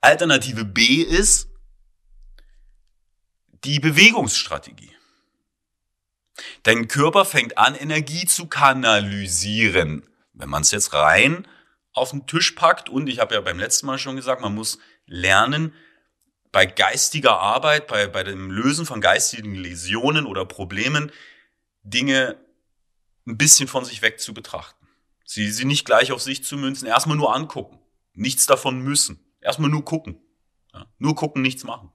Alternative 0.00 0.64
B 0.64 1.02
ist 1.02 1.48
die 3.64 3.80
Bewegungsstrategie. 3.80 4.90
Dein 6.62 6.88
Körper 6.88 7.24
fängt 7.24 7.58
an, 7.58 7.74
Energie 7.74 8.26
zu 8.26 8.46
kanalisieren. 8.46 10.02
Wenn 10.32 10.48
man 10.48 10.62
es 10.62 10.70
jetzt 10.70 10.92
rein 10.92 11.46
auf 11.92 12.10
den 12.10 12.26
Tisch 12.26 12.52
packt 12.52 12.88
und 12.88 13.08
ich 13.08 13.18
habe 13.18 13.34
ja 13.34 13.40
beim 13.40 13.58
letzten 13.58 13.86
Mal 13.86 13.98
schon 13.98 14.16
gesagt, 14.16 14.40
man 14.40 14.54
muss 14.54 14.78
lernen, 15.06 15.74
bei 16.52 16.66
geistiger 16.66 17.38
Arbeit, 17.38 17.86
bei, 17.86 18.06
bei 18.06 18.24
dem 18.24 18.50
Lösen 18.50 18.86
von 18.86 19.00
geistigen 19.00 19.54
Läsionen 19.54 20.26
oder 20.26 20.44
Problemen, 20.44 21.12
Dinge 21.82 22.36
ein 23.26 23.38
bisschen 23.38 23.68
von 23.68 23.84
sich 23.84 24.02
weg 24.02 24.20
zu 24.20 24.34
betrachten. 24.34 24.88
Sie, 25.24 25.50
sie 25.50 25.64
nicht 25.64 25.84
gleich 25.84 26.10
auf 26.10 26.22
sich 26.22 26.42
zu 26.42 26.56
münzen, 26.56 26.88
erstmal 26.88 27.16
nur 27.16 27.34
angucken. 27.34 27.78
Nichts 28.14 28.46
davon 28.46 28.80
müssen. 28.80 29.32
Erstmal 29.40 29.70
nur 29.70 29.84
gucken. 29.84 30.20
Ja, 30.72 30.86
nur 30.98 31.14
gucken, 31.14 31.42
nichts 31.42 31.64
machen. 31.64 31.92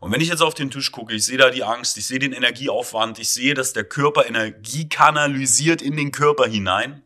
Und 0.00 0.12
wenn 0.12 0.20
ich 0.20 0.28
jetzt 0.28 0.42
auf 0.42 0.54
den 0.54 0.70
Tisch 0.70 0.92
gucke, 0.92 1.14
ich 1.14 1.24
sehe 1.24 1.38
da 1.38 1.50
die 1.50 1.64
Angst, 1.64 1.96
ich 1.96 2.06
sehe 2.06 2.18
den 2.18 2.32
Energieaufwand, 2.32 3.18
ich 3.18 3.30
sehe, 3.30 3.54
dass 3.54 3.72
der 3.72 3.84
Körper 3.84 4.26
Energie 4.26 4.88
kanalisiert 4.88 5.82
in 5.82 5.96
den 5.96 6.12
Körper 6.12 6.46
hinein, 6.46 7.02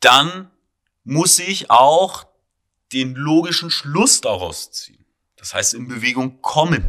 dann 0.00 0.50
muss 1.04 1.38
ich 1.38 1.70
auch 1.70 2.26
den 2.92 3.14
logischen 3.14 3.70
Schluss 3.70 4.20
daraus 4.20 4.70
ziehen. 4.70 5.04
Das 5.36 5.54
heißt, 5.54 5.74
in 5.74 5.88
Bewegung 5.88 6.40
kommen. 6.40 6.84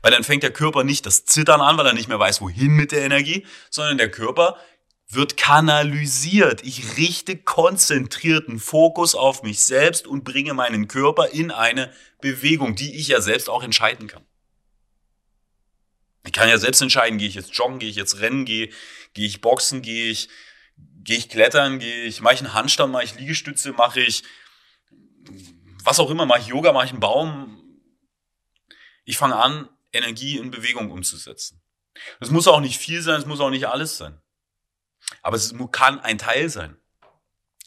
Weil 0.00 0.12
dann 0.12 0.24
fängt 0.24 0.42
der 0.42 0.52
Körper 0.52 0.84
nicht 0.84 1.06
das 1.06 1.24
Zittern 1.24 1.60
an, 1.60 1.76
weil 1.76 1.86
er 1.86 1.92
nicht 1.92 2.08
mehr 2.08 2.18
weiß, 2.18 2.40
wohin 2.40 2.72
mit 2.72 2.92
der 2.92 3.02
Energie, 3.02 3.46
sondern 3.70 3.98
der 3.98 4.10
Körper 4.10 4.56
wird 5.14 5.36
kanalisiert. 5.36 6.64
Ich 6.64 6.96
richte 6.96 7.36
konzentrierten 7.36 8.58
Fokus 8.58 9.14
auf 9.14 9.42
mich 9.42 9.64
selbst 9.64 10.06
und 10.06 10.24
bringe 10.24 10.54
meinen 10.54 10.88
Körper 10.88 11.28
in 11.28 11.50
eine 11.50 11.92
Bewegung, 12.20 12.74
die 12.74 12.96
ich 12.96 13.08
ja 13.08 13.20
selbst 13.20 13.50
auch 13.50 13.62
entscheiden 13.62 14.08
kann. 14.08 14.24
Ich 16.24 16.32
kann 16.32 16.48
ja 16.48 16.56
selbst 16.56 16.80
entscheiden, 16.80 17.18
gehe 17.18 17.28
ich 17.28 17.34
jetzt 17.34 17.54
joggen, 17.54 17.78
gehe 17.78 17.90
ich 17.90 17.96
jetzt 17.96 18.20
rennen, 18.20 18.44
gehe, 18.44 18.70
gehe 19.12 19.26
ich 19.26 19.40
boxen, 19.40 19.82
gehe 19.82 20.10
ich, 20.10 20.28
gehe 21.02 21.18
ich 21.18 21.28
klettern, 21.28 21.78
gehe 21.78 22.04
ich, 22.04 22.20
mache 22.20 22.34
ich 22.34 22.40
einen 22.40 22.54
Handstand, 22.54 22.92
mache 22.92 23.04
ich 23.04 23.18
Liegestütze, 23.18 23.72
mache 23.72 24.00
ich 24.00 24.22
was 25.84 25.98
auch 25.98 26.10
immer, 26.10 26.26
mache 26.26 26.40
ich 26.40 26.46
Yoga, 26.46 26.72
mache 26.72 26.86
ich 26.86 26.92
einen 26.92 27.00
Baum. 27.00 27.58
Ich 29.04 29.18
fange 29.18 29.36
an, 29.36 29.68
Energie 29.92 30.38
in 30.38 30.52
Bewegung 30.52 30.90
umzusetzen. 30.90 31.60
Das 32.20 32.30
muss 32.30 32.48
auch 32.48 32.60
nicht 32.60 32.78
viel 32.78 33.02
sein, 33.02 33.20
es 33.20 33.26
muss 33.26 33.40
auch 33.40 33.50
nicht 33.50 33.66
alles 33.66 33.98
sein. 33.98 34.21
Aber 35.20 35.36
es 35.36 35.54
kann 35.70 36.00
ein 36.00 36.18
Teil 36.18 36.48
sein. 36.48 36.76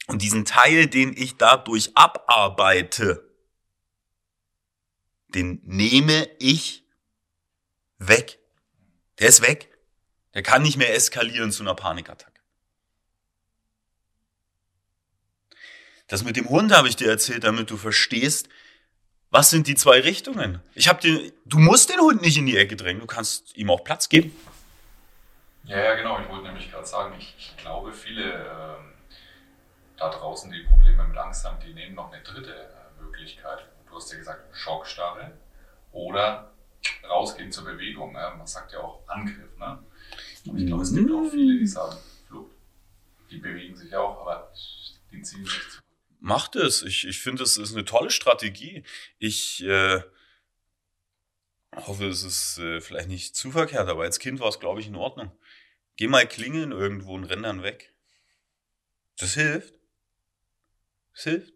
Und 0.06 0.22
diesen 0.22 0.44
Teil, 0.44 0.86
den 0.86 1.16
ich 1.16 1.36
dadurch 1.36 1.96
abarbeite, 1.96 3.28
den 5.28 5.60
nehme 5.64 6.28
ich 6.38 6.84
weg. 7.98 8.38
Der 9.18 9.28
ist 9.28 9.42
weg. 9.42 9.70
Der 10.34 10.42
kann 10.42 10.62
nicht 10.62 10.76
mehr 10.76 10.94
eskalieren 10.94 11.50
zu 11.50 11.62
einer 11.62 11.74
Panikattacke. 11.74 12.40
Das 16.08 16.22
mit 16.22 16.36
dem 16.36 16.48
Hund 16.48 16.72
habe 16.72 16.88
ich 16.88 16.96
dir 16.96 17.08
erzählt, 17.08 17.44
damit 17.44 17.70
du 17.70 17.76
verstehst, 17.76 18.48
was 19.30 19.50
sind 19.50 19.66
die 19.66 19.74
zwei 19.74 20.00
Richtungen. 20.00 20.60
Ich 20.74 20.88
habe 20.88 21.00
den, 21.00 21.32
du 21.44 21.58
musst 21.58 21.90
den 21.90 21.98
Hund 21.98 22.22
nicht 22.22 22.36
in 22.36 22.46
die 22.46 22.56
Ecke 22.56 22.76
drängen, 22.76 23.00
du 23.00 23.06
kannst 23.06 23.56
ihm 23.56 23.70
auch 23.70 23.82
Platz 23.82 24.08
geben. 24.08 24.34
Ja, 25.66 25.78
ja, 25.78 25.94
genau. 25.96 26.20
Ich 26.20 26.28
wollte 26.28 26.44
nämlich 26.44 26.70
gerade 26.70 26.86
sagen, 26.86 27.14
ich, 27.18 27.34
ich, 27.38 27.56
glaube, 27.56 27.92
viele 27.92 28.34
ähm, 28.34 28.94
da 29.96 30.10
draußen, 30.10 30.50
die 30.50 30.62
Probleme 30.62 31.04
mit 31.08 31.16
Angst 31.16 31.44
haben, 31.44 31.58
die 31.64 31.74
nehmen 31.74 31.94
noch 31.94 32.12
eine 32.12 32.22
dritte 32.22 32.54
äh, 32.54 33.02
Möglichkeit. 33.02 33.66
Du 33.88 33.96
hast 33.96 34.12
ja 34.12 34.18
gesagt, 34.18 34.56
Schockstarre 34.56 35.32
oder 35.90 36.52
rausgehen 37.08 37.50
zur 37.50 37.64
Bewegung. 37.64 38.12
Ne? 38.12 38.32
Man 38.36 38.46
sagt 38.46 38.72
ja 38.72 38.80
auch 38.80 39.02
Angriff. 39.08 39.56
Ne? 39.58 39.82
Und 40.46 40.58
ich 40.58 40.66
glaube, 40.66 40.82
es 40.84 40.94
gibt 40.94 41.10
auch 41.10 41.28
viele, 41.28 41.58
die 41.58 41.66
sagen 41.66 41.96
Flucht. 42.28 42.54
Die 43.30 43.38
bewegen 43.38 43.74
sich 43.74 43.94
auch, 43.96 44.20
aber 44.20 44.52
die 45.10 45.22
ziehen 45.22 45.44
sich 45.44 45.52
zurück. 45.52 45.82
Macht 46.20 46.56
es. 46.56 46.82
Ich, 46.82 47.06
ich 47.06 47.20
finde, 47.20 47.42
es 47.42 47.56
ist 47.56 47.74
eine 47.74 47.84
tolle 47.84 48.10
Strategie. 48.10 48.84
Ich 49.18 49.64
äh, 49.64 50.02
hoffe, 51.76 52.06
es 52.06 52.22
ist 52.22 52.58
äh, 52.58 52.80
vielleicht 52.80 53.08
nicht 53.08 53.36
zu 53.36 53.50
verkehrt, 53.50 53.88
aber 53.88 54.02
als 54.02 54.18
Kind 54.18 54.40
war 54.40 54.48
es, 54.48 54.60
glaube 54.60 54.80
ich, 54.80 54.86
in 54.86 54.96
Ordnung. 54.96 55.30
Geh 55.96 56.08
mal 56.08 56.26
klingeln 56.26 56.72
irgendwo 56.72 57.14
und 57.14 57.24
renn 57.24 57.42
dann 57.42 57.62
weg. 57.62 57.94
Das 59.18 59.34
hilft. 59.34 59.74
Das 61.14 61.24
hilft. 61.24 61.52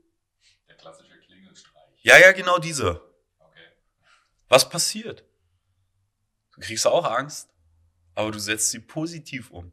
Der 0.68 0.76
klassische 0.76 1.18
Klingelstreich. 1.20 1.82
Ja, 2.02 2.18
ja, 2.18 2.32
genau 2.32 2.58
dieser. 2.58 3.02
Okay. 3.38 3.68
Was 4.48 4.68
passiert? 4.68 5.24
Du 6.54 6.60
kriegst 6.60 6.86
auch 6.86 7.04
Angst, 7.04 7.50
aber 8.14 8.30
du 8.30 8.38
setzt 8.38 8.70
sie 8.70 8.80
positiv 8.80 9.50
um. 9.50 9.72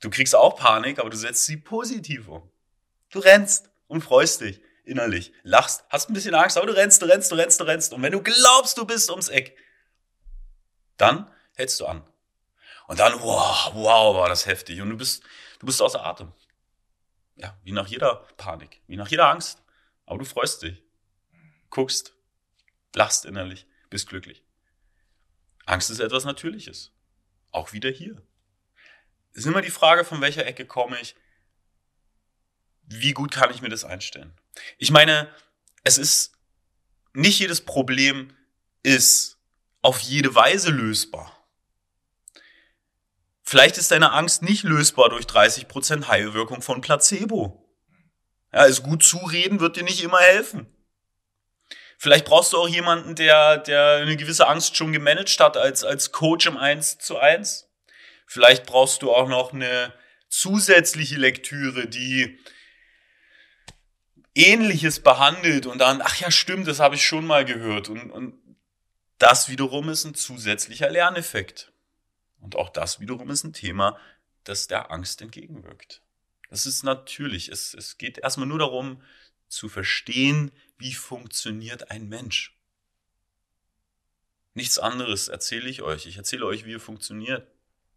Du 0.00 0.10
kriegst 0.10 0.34
auch 0.34 0.56
Panik, 0.56 0.98
aber 0.98 1.10
du 1.10 1.16
setzt 1.16 1.46
sie 1.46 1.56
positiv 1.56 2.28
um. 2.28 2.50
Du 3.10 3.18
rennst 3.18 3.70
und 3.86 4.02
freust 4.02 4.40
dich 4.42 4.60
innerlich, 4.86 5.32
lachst, 5.42 5.84
hast 5.90 6.08
ein 6.08 6.14
bisschen 6.14 6.34
Angst, 6.34 6.56
aber 6.56 6.66
du 6.66 6.74
rennst, 6.74 7.02
du 7.02 7.06
rennst, 7.06 7.30
du 7.30 7.34
rennst, 7.34 7.60
du 7.60 7.64
rennst. 7.64 7.92
Und 7.92 8.02
wenn 8.02 8.12
du 8.12 8.22
glaubst, 8.22 8.78
du 8.78 8.86
bist 8.86 9.10
ums 9.10 9.28
Eck, 9.28 9.56
dann 10.96 11.30
hältst 11.54 11.80
du 11.80 11.86
an. 11.86 12.06
Und 12.86 13.00
dann, 13.00 13.20
wow, 13.20 13.72
wow, 13.74 14.16
war 14.16 14.28
das 14.28 14.46
heftig. 14.46 14.80
Und 14.80 14.90
du 14.90 14.96
bist, 14.96 15.24
du 15.58 15.66
bist 15.66 15.82
außer 15.82 16.04
Atem. 16.04 16.32
Ja, 17.34 17.58
wie 17.64 17.72
nach 17.72 17.86
jeder 17.86 18.26
Panik, 18.36 18.80
wie 18.86 18.96
nach 18.96 19.08
jeder 19.08 19.28
Angst. 19.28 19.62
Aber 20.06 20.18
du 20.18 20.24
freust 20.24 20.62
dich, 20.62 20.82
guckst, 21.68 22.14
lachst 22.94 23.24
innerlich, 23.24 23.66
bist 23.90 24.08
glücklich. 24.08 24.44
Angst 25.66 25.90
ist 25.90 25.98
etwas 25.98 26.24
Natürliches. 26.24 26.92
Auch 27.50 27.72
wieder 27.72 27.90
hier. 27.90 28.22
Es 29.32 29.38
ist 29.38 29.46
immer 29.46 29.62
die 29.62 29.70
Frage, 29.70 30.04
von 30.04 30.20
welcher 30.20 30.46
Ecke 30.46 30.64
komme 30.64 30.98
ich. 31.00 31.16
Wie 32.82 33.12
gut 33.12 33.32
kann 33.32 33.50
ich 33.50 33.60
mir 33.60 33.68
das 33.68 33.84
einstellen? 33.84 34.32
Ich 34.78 34.90
meine, 34.90 35.28
es 35.84 35.98
ist, 35.98 36.32
nicht 37.12 37.38
jedes 37.38 37.62
Problem 37.62 38.36
ist 38.82 39.38
auf 39.82 40.00
jede 40.00 40.34
Weise 40.34 40.70
lösbar. 40.70 41.32
Vielleicht 43.42 43.78
ist 43.78 43.92
deine 43.92 44.12
Angst 44.12 44.42
nicht 44.42 44.64
lösbar 44.64 45.08
durch 45.08 45.24
30% 45.24 46.08
Heilwirkung 46.08 46.62
von 46.62 46.80
Placebo. 46.80 47.64
Ja, 48.52 48.60
also 48.60 48.82
gut 48.82 49.04
zureden 49.04 49.60
wird 49.60 49.76
dir 49.76 49.84
nicht 49.84 50.02
immer 50.02 50.18
helfen. 50.18 50.66
Vielleicht 51.98 52.26
brauchst 52.26 52.52
du 52.52 52.58
auch 52.58 52.68
jemanden, 52.68 53.14
der, 53.14 53.58
der 53.58 53.98
eine 54.02 54.16
gewisse 54.16 54.48
Angst 54.48 54.76
schon 54.76 54.92
gemanagt 54.92 55.38
hat 55.40 55.56
als, 55.56 55.84
als 55.84 56.12
Coach 56.12 56.46
im 56.46 56.56
1 56.56 56.98
zu 56.98 57.18
1. 57.18 57.68
Vielleicht 58.26 58.66
brauchst 58.66 59.02
du 59.02 59.12
auch 59.12 59.28
noch 59.28 59.52
eine 59.52 59.92
zusätzliche 60.28 61.16
Lektüre, 61.16 61.86
die 61.86 62.38
Ähnliches 64.36 65.00
behandelt 65.00 65.66
und 65.66 65.78
dann, 65.78 66.02
ach 66.02 66.16
ja, 66.16 66.30
stimmt, 66.30 66.66
das 66.66 66.78
habe 66.78 66.94
ich 66.94 67.06
schon 67.06 67.26
mal 67.26 67.44
gehört. 67.44 67.88
Und, 67.88 68.10
und 68.10 68.34
das 69.18 69.48
wiederum 69.48 69.88
ist 69.88 70.04
ein 70.04 70.14
zusätzlicher 70.14 70.90
Lerneffekt. 70.90 71.72
Und 72.40 72.54
auch 72.54 72.68
das 72.68 73.00
wiederum 73.00 73.30
ist 73.30 73.44
ein 73.44 73.54
Thema, 73.54 73.98
das 74.44 74.66
der 74.66 74.90
Angst 74.90 75.22
entgegenwirkt. 75.22 76.02
Das 76.50 76.66
ist 76.66 76.82
natürlich, 76.82 77.48
es, 77.48 77.74
es 77.74 77.98
geht 77.98 78.18
erstmal 78.18 78.46
nur 78.46 78.58
darum 78.58 79.02
zu 79.48 79.68
verstehen, 79.68 80.52
wie 80.78 80.92
funktioniert 80.92 81.90
ein 81.90 82.08
Mensch. 82.08 82.56
Nichts 84.54 84.78
anderes 84.78 85.28
erzähle 85.28 85.68
ich 85.68 85.82
euch. 85.82 86.06
Ich 86.06 86.16
erzähle 86.16 86.46
euch, 86.46 86.64
wie 86.66 86.74
er 86.74 86.80
funktioniert. 86.80 87.46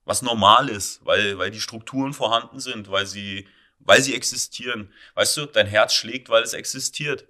Was 0.05 0.21
normal 0.21 0.69
ist, 0.69 1.05
weil, 1.05 1.37
weil 1.37 1.51
die 1.51 1.61
Strukturen 1.61 2.13
vorhanden 2.13 2.59
sind, 2.59 2.89
weil 2.89 3.05
sie, 3.05 3.47
weil 3.89 4.03
sie 4.03 4.13
existieren. 4.13 4.93
Weißt 5.15 5.35
du, 5.35 5.47
dein 5.47 5.65
Herz 5.65 5.95
schlägt, 5.95 6.29
weil 6.29 6.43
es 6.43 6.53
existiert. 6.53 7.25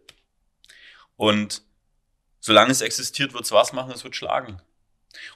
Und 1.15 1.63
solange 2.41 2.71
es 2.71 2.81
existiert, 2.81 3.31
wird 3.31 3.45
es 3.45 3.53
was 3.53 3.71
machen, 3.71 3.93
es 3.93 4.03
wird 4.03 4.17
schlagen. 4.17 4.61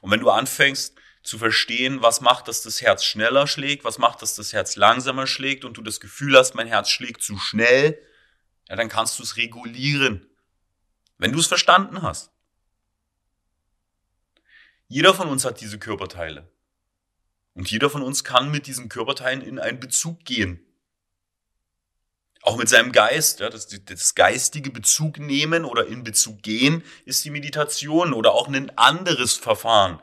Und 0.02 0.12
wenn 0.12 0.20
du 0.20 0.30
anfängst, 0.30 0.96
zu 1.24 1.38
verstehen, 1.38 2.02
was 2.02 2.20
macht, 2.20 2.50
dass 2.50 2.62
das 2.62 2.82
Herz 2.82 3.06
schneller 3.06 3.48
schlägt, 3.48 3.86
was 3.86 4.00
macht, 4.00 4.22
dass 4.22 4.36
das 4.36 4.52
Herz 4.52 4.76
langsamer 4.76 5.26
schlägt 5.26 5.64
und 5.64 5.78
du 5.78 5.82
das 5.82 6.02
Gefühl 6.02 6.38
hast, 6.38 6.56
mein 6.56 6.68
Herz 6.68 6.90
schlägt 6.90 7.24
zu 7.24 7.38
schnell, 7.38 7.98
ja, 8.68 8.76
dann 8.76 8.90
kannst 8.90 9.18
du 9.18 9.24
es 9.24 9.38
regulieren, 9.38 10.28
wenn 11.18 11.32
du 11.32 11.40
es 11.40 11.48
verstanden 11.48 12.02
hast. 12.02 12.32
Jeder 14.90 15.14
von 15.14 15.30
uns 15.30 15.46
hat 15.46 15.62
diese 15.62 15.80
Körperteile. 15.80 16.52
Und 17.54 17.72
jeder 17.72 17.90
von 17.90 18.02
uns 18.02 18.26
kann 18.26 18.52
mit 18.52 18.68
diesen 18.68 18.90
Körperteilen 18.90 19.40
in 19.40 19.58
einen 19.58 19.80
Bezug 19.80 20.26
gehen. 20.26 20.60
Auch 22.44 22.58
mit 22.58 22.68
seinem 22.68 22.92
Geist, 22.92 23.40
ja, 23.40 23.50
das, 23.50 23.68
das 23.68 24.16
geistige 24.16 24.70
Bezug 24.70 25.18
nehmen 25.18 25.64
oder 25.64 25.88
in 25.88 26.04
Bezug 26.04 26.44
gehen 26.44 26.84
ist 27.06 27.24
die 27.24 27.30
Meditation 27.30 28.12
oder 28.12 28.34
auch 28.34 28.50
ein 28.50 28.78
anderes 28.78 29.38
Verfahren, 29.38 30.02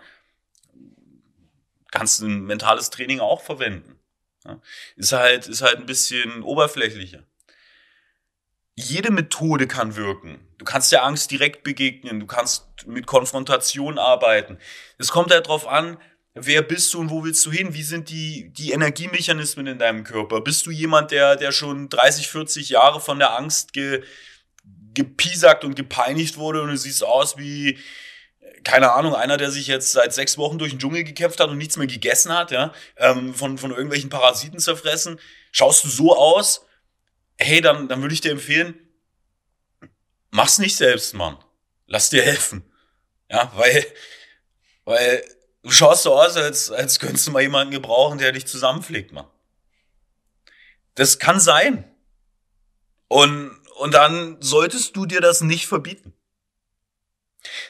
kannst 1.91 2.21
du 2.21 2.27
ein 2.27 2.45
mentales 2.45 2.89
Training 2.89 3.21
auch 3.21 3.43
verwenden. 3.43 3.99
Ja, 4.47 4.59
ist 4.97 5.13
halt, 5.13 5.49
ist 5.49 5.61
halt 5.61 5.77
ein 5.77 5.87
bisschen 5.87 6.43
oberflächlicher. 6.43 7.25
Jede 8.75 9.11
Methode 9.11 9.67
kann 9.67 9.97
wirken. 9.97 10.41
Du 10.57 10.65
kannst 10.65 10.93
der 10.93 11.05
Angst 11.05 11.31
direkt 11.31 11.63
begegnen. 11.63 12.21
Du 12.21 12.27
kannst 12.27 12.87
mit 12.87 13.07
Konfrontation 13.07 13.99
arbeiten. 13.99 14.59
Es 14.97 15.11
kommt 15.11 15.31
halt 15.31 15.47
drauf 15.47 15.69
an, 15.69 15.99
wer 16.35 16.63
bist 16.63 16.93
du 16.95 17.01
und 17.01 17.11
wo 17.11 17.25
willst 17.25 17.45
du 17.47 17.51
hin? 17.51 17.75
Wie 17.75 17.83
sind 17.83 18.09
die, 18.09 18.51
die 18.51 18.73
Energiemechanismen 18.73 19.67
in 19.67 19.79
deinem 19.79 20.05
Körper? 20.05 20.41
Bist 20.41 20.67
du 20.67 20.71
jemand, 20.71 21.11
der, 21.11 21.37
der 21.37 21.53
schon 21.53 21.89
30, 21.89 22.29
40 22.29 22.69
Jahre 22.71 23.01
von 23.01 23.19
der 23.19 23.37
Angst 23.37 23.73
ge, 23.73 24.03
gepiesackt 24.95 25.65
und 25.65 25.77
gepeinigt 25.77 26.37
wurde 26.37 26.63
und 26.63 26.69
du 26.69 26.77
siehst 26.77 27.05
aus 27.05 27.37
wie, 27.37 27.79
keine 28.65 28.93
Ahnung, 28.93 29.15
einer, 29.15 29.37
der 29.37 29.51
sich 29.51 29.67
jetzt 29.67 29.93
seit 29.93 30.13
sechs 30.13 30.39
Wochen 30.39 30.59
durch 30.59 30.73
den 30.73 30.79
Dschungel 30.79 31.05
gekämpft 31.05 31.41
hat 31.41 31.49
und 31.49 31.59
nichts 31.59 31.77
mehr 31.77 31.87
gegessen 31.87 32.33
hat, 32.33 32.51
ja, 32.51 32.73
ähm, 32.97 33.35
von, 33.35 33.59
von 33.59 33.71
irgendwelchen 33.71 34.11
Parasiten 34.11 34.59
zerfressen, 34.59 35.19
schaust 35.53 35.85
du 35.85 35.89
so 35.89 36.17
aus, 36.17 36.67
hey, 37.39 37.61
dann, 37.61 37.89
dann 37.89 38.03
würde 38.03 38.15
ich 38.15 38.21
dir 38.21 38.33
empfehlen, 38.33 38.75
mach's 40.31 40.59
nicht 40.59 40.77
selbst, 40.77 41.15
Mann. 41.15 41.39
Lass 41.87 42.11
dir 42.11 42.23
helfen. 42.23 42.65
Ja, 43.31 43.51
weil, 43.57 43.85
weil 44.85 45.25
du 45.63 45.71
schaust 45.71 46.05
so 46.05 46.15
aus, 46.15 46.37
als, 46.37 46.71
als 46.71 46.99
könntest 46.99 47.27
du 47.27 47.31
mal 47.31 47.43
jemanden 47.43 47.73
gebrauchen, 47.73 48.19
der 48.19 48.33
dich 48.33 48.47
zusammenpflegt, 48.47 49.13
Mann. 49.13 49.27
Das 50.95 51.19
kann 51.19 51.41
sein. 51.41 51.85
Und, 53.09 53.51
und 53.77 53.95
dann 53.95 54.37
solltest 54.41 54.97
du 54.97 55.07
dir 55.07 55.21
das 55.21 55.41
nicht 55.41 55.67
verbieten. 55.67 56.15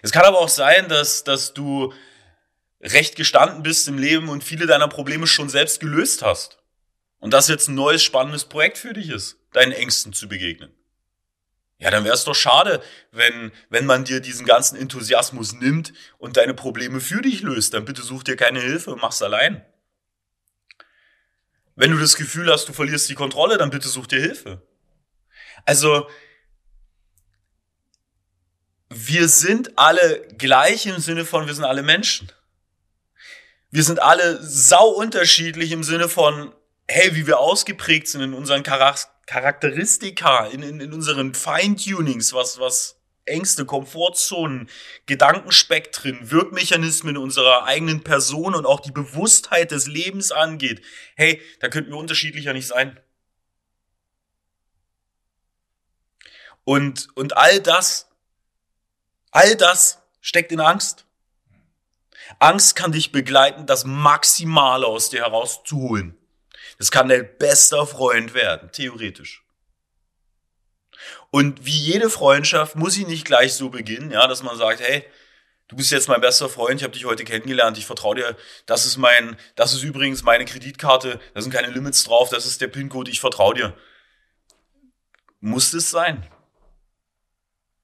Es 0.02 0.12
kann 0.12 0.24
aber 0.24 0.38
auch 0.38 0.48
sein, 0.48 0.88
dass, 0.88 1.24
dass 1.24 1.54
du 1.54 1.92
recht 2.80 3.16
gestanden 3.16 3.62
bist 3.62 3.86
im 3.88 3.98
Leben 3.98 4.28
und 4.28 4.42
viele 4.42 4.66
deiner 4.66 4.88
Probleme 4.88 5.26
schon 5.26 5.48
selbst 5.48 5.80
gelöst 5.80 6.22
hast. 6.22 6.58
Und 7.18 7.32
das 7.32 7.48
jetzt 7.48 7.68
ein 7.68 7.74
neues, 7.74 8.02
spannendes 8.02 8.46
Projekt 8.46 8.78
für 8.78 8.94
dich 8.94 9.10
ist, 9.10 9.36
deinen 9.52 9.72
Ängsten 9.72 10.12
zu 10.12 10.28
begegnen. 10.28 10.74
Ja, 11.80 11.90
dann 11.90 12.04
wäre 12.04 12.14
es 12.14 12.24
doch 12.24 12.34
schade, 12.34 12.82
wenn, 13.10 13.52
wenn 13.70 13.86
man 13.86 14.04
dir 14.04 14.20
diesen 14.20 14.44
ganzen 14.44 14.76
Enthusiasmus 14.76 15.54
nimmt 15.54 15.94
und 16.18 16.36
deine 16.36 16.52
Probleme 16.52 17.00
für 17.00 17.22
dich 17.22 17.40
löst. 17.40 17.72
Dann 17.72 17.86
bitte 17.86 18.02
such 18.02 18.22
dir 18.22 18.36
keine 18.36 18.60
Hilfe 18.60 18.90
und 18.92 19.00
mach's 19.00 19.22
allein. 19.22 19.64
Wenn 21.76 21.90
du 21.90 21.98
das 21.98 22.16
Gefühl 22.16 22.52
hast, 22.52 22.68
du 22.68 22.74
verlierst 22.74 23.08
die 23.08 23.14
Kontrolle, 23.14 23.56
dann 23.56 23.70
bitte 23.70 23.88
such 23.88 24.06
dir 24.06 24.20
Hilfe. 24.20 24.60
Also, 25.64 26.06
wir 28.90 29.28
sind 29.28 29.78
alle 29.78 30.28
gleich 30.36 30.84
im 30.84 30.98
Sinne 30.98 31.24
von, 31.24 31.46
wir 31.46 31.54
sind 31.54 31.64
alle 31.64 31.82
Menschen. 31.82 32.30
Wir 33.70 33.84
sind 33.84 34.02
alle 34.02 34.42
sau 34.42 34.88
unterschiedlich 34.88 35.72
im 35.72 35.82
Sinne 35.82 36.10
von, 36.10 36.52
hey, 36.88 37.14
wie 37.14 37.26
wir 37.26 37.38
ausgeprägt 37.38 38.08
sind 38.08 38.20
in 38.20 38.34
unseren 38.34 38.64
Charakteristika, 39.30 40.46
in, 40.46 40.62
in, 40.62 40.80
in 40.80 40.92
unseren 40.92 41.34
Feintunings, 41.34 42.32
was, 42.32 42.58
was 42.58 42.96
Ängste, 43.24 43.64
Komfortzonen, 43.64 44.68
Gedankenspektren, 45.06 46.30
Wirkmechanismen 46.30 47.16
unserer 47.16 47.64
eigenen 47.64 48.02
Person 48.02 48.54
und 48.54 48.66
auch 48.66 48.80
die 48.80 48.92
Bewusstheit 48.92 49.70
des 49.70 49.86
Lebens 49.86 50.32
angeht. 50.32 50.82
Hey, 51.14 51.40
da 51.60 51.68
könnten 51.68 51.92
wir 51.92 51.98
unterschiedlicher 51.98 52.52
nicht 52.52 52.66
sein. 52.66 52.98
Und, 56.64 57.08
und 57.14 57.36
all 57.36 57.60
das 57.60 58.10
All 59.30 59.56
das 59.56 60.02
steckt 60.20 60.52
in 60.52 60.60
Angst. 60.60 61.06
Angst 62.38 62.76
kann 62.76 62.92
dich 62.92 63.12
begleiten, 63.12 63.66
das 63.66 63.84
Maximale 63.84 64.86
aus 64.86 65.10
dir 65.10 65.20
herauszuholen. 65.22 66.16
Das 66.80 66.90
kann 66.90 67.10
dein 67.10 67.28
bester 67.36 67.86
Freund 67.86 68.32
werden, 68.32 68.72
theoretisch. 68.72 69.44
Und 71.30 71.66
wie 71.66 71.76
jede 71.76 72.08
Freundschaft 72.08 72.74
muss 72.74 72.94
sie 72.94 73.04
nicht 73.04 73.26
gleich 73.26 73.52
so 73.52 73.68
beginnen, 73.68 74.10
ja, 74.10 74.26
dass 74.26 74.42
man 74.42 74.56
sagt, 74.56 74.80
hey, 74.80 75.04
du 75.68 75.76
bist 75.76 75.90
jetzt 75.90 76.08
mein 76.08 76.22
bester 76.22 76.48
Freund, 76.48 76.80
ich 76.80 76.82
habe 76.82 76.94
dich 76.94 77.04
heute 77.04 77.24
kennengelernt, 77.24 77.76
ich 77.76 77.84
vertraue 77.84 78.14
dir, 78.14 78.34
das 78.64 78.86
ist 78.86 78.96
mein, 78.96 79.36
das 79.56 79.74
ist 79.74 79.82
übrigens 79.82 80.22
meine 80.22 80.46
Kreditkarte, 80.46 81.20
da 81.34 81.42
sind 81.42 81.52
keine 81.52 81.68
Limits 81.68 82.02
drauf, 82.04 82.30
das 82.30 82.46
ist 82.46 82.62
der 82.62 82.68
PIN-Code, 82.68 83.10
ich 83.10 83.20
vertraue 83.20 83.54
dir. 83.54 83.76
Muss 85.40 85.74
es 85.74 85.90
sein? 85.90 86.26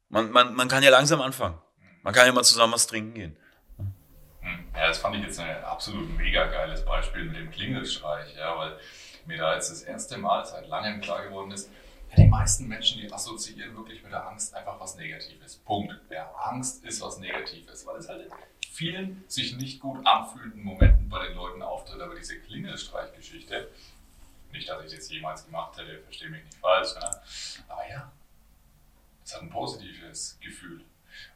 Man, 0.09 0.31
man, 0.31 0.55
man 0.55 0.69
kann 0.69 0.83
ja 0.83 0.89
langsam 0.89 1.21
anfangen. 1.21 1.61
Man 2.03 2.15
kann 2.15 2.27
ja 2.27 2.33
mal 2.33 2.45
zusammen 2.45 2.73
was 2.73 2.87
trinken 2.87 3.13
gehen. 3.13 3.37
Ja, 4.75 4.89
das 4.89 4.99
fand 4.99 5.17
ich 5.17 5.23
jetzt 5.23 5.41
ein 5.41 5.65
absolut 5.65 6.17
mega 6.17 6.47
geiles 6.47 6.85
Beispiel 6.85 7.25
mit 7.25 7.37
dem 7.37 7.51
Klingelstreich, 7.51 8.37
ja, 8.37 8.57
weil 8.57 8.79
mir 9.27 9.39
da 9.39 9.55
jetzt 9.55 9.71
das 9.71 9.83
erste 9.83 10.19
Mal 10.19 10.45
seit 10.45 10.69
langem 10.69 11.01
klar 11.01 11.25
geworden 11.25 11.51
ist, 11.51 11.71
ja, 12.11 12.17
die 12.17 12.29
meisten 12.29 12.69
Menschen, 12.69 13.01
die 13.01 13.13
assoziieren 13.13 13.77
wirklich 13.77 14.03
mit 14.03 14.13
der 14.13 14.27
Angst 14.27 14.55
einfach 14.55 14.79
was 14.79 14.97
Negatives. 14.97 15.57
Punkt. 15.57 15.95
Ja, 16.11 16.31
Angst 16.45 16.85
ist 16.85 17.01
was 17.01 17.19
Negatives, 17.19 17.87
weil 17.87 17.97
es 17.97 18.09
halt 18.09 18.27
in 18.27 18.33
vielen 18.71 19.25
sich 19.27 19.57
nicht 19.57 19.81
gut 19.81 20.07
anfühlenden 20.07 20.63
Momenten 20.63 21.09
bei 21.09 21.27
den 21.27 21.37
Leuten 21.37 21.63
auftritt. 21.63 22.01
Aber 22.01 22.15
diese 22.15 22.39
Klingelstreichgeschichte, 22.41 23.69
nicht, 24.53 24.69
dass 24.69 24.85
ich 24.85 24.95
das 24.95 25.11
jemals 25.11 25.45
gemacht 25.47 25.77
hätte, 25.79 25.99
verstehe 26.03 26.29
mich 26.29 26.45
nicht 26.45 26.59
falsch, 26.59 26.95
ne? 26.95 27.11
aber 27.69 27.89
ja, 27.89 28.13
es 29.25 29.35
hat 29.35 29.43
ein 29.43 29.51
positives 29.51 30.39
Gefühl. 30.41 30.85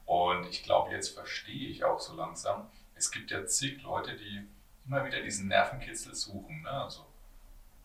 Und 0.06 0.46
ich 0.48 0.62
glaube, 0.62 0.92
jetzt 0.92 1.14
verstehe 1.14 1.68
ich 1.68 1.82
auch 1.82 1.98
so 1.98 2.14
langsam, 2.14 2.70
es 3.00 3.10
gibt 3.10 3.30
ja 3.30 3.44
zig 3.46 3.82
Leute, 3.82 4.14
die 4.14 4.46
immer 4.86 5.04
wieder 5.04 5.22
diesen 5.22 5.48
Nervenkitzel 5.48 6.14
suchen. 6.14 6.62
Ne? 6.62 6.70
Also, 6.70 7.06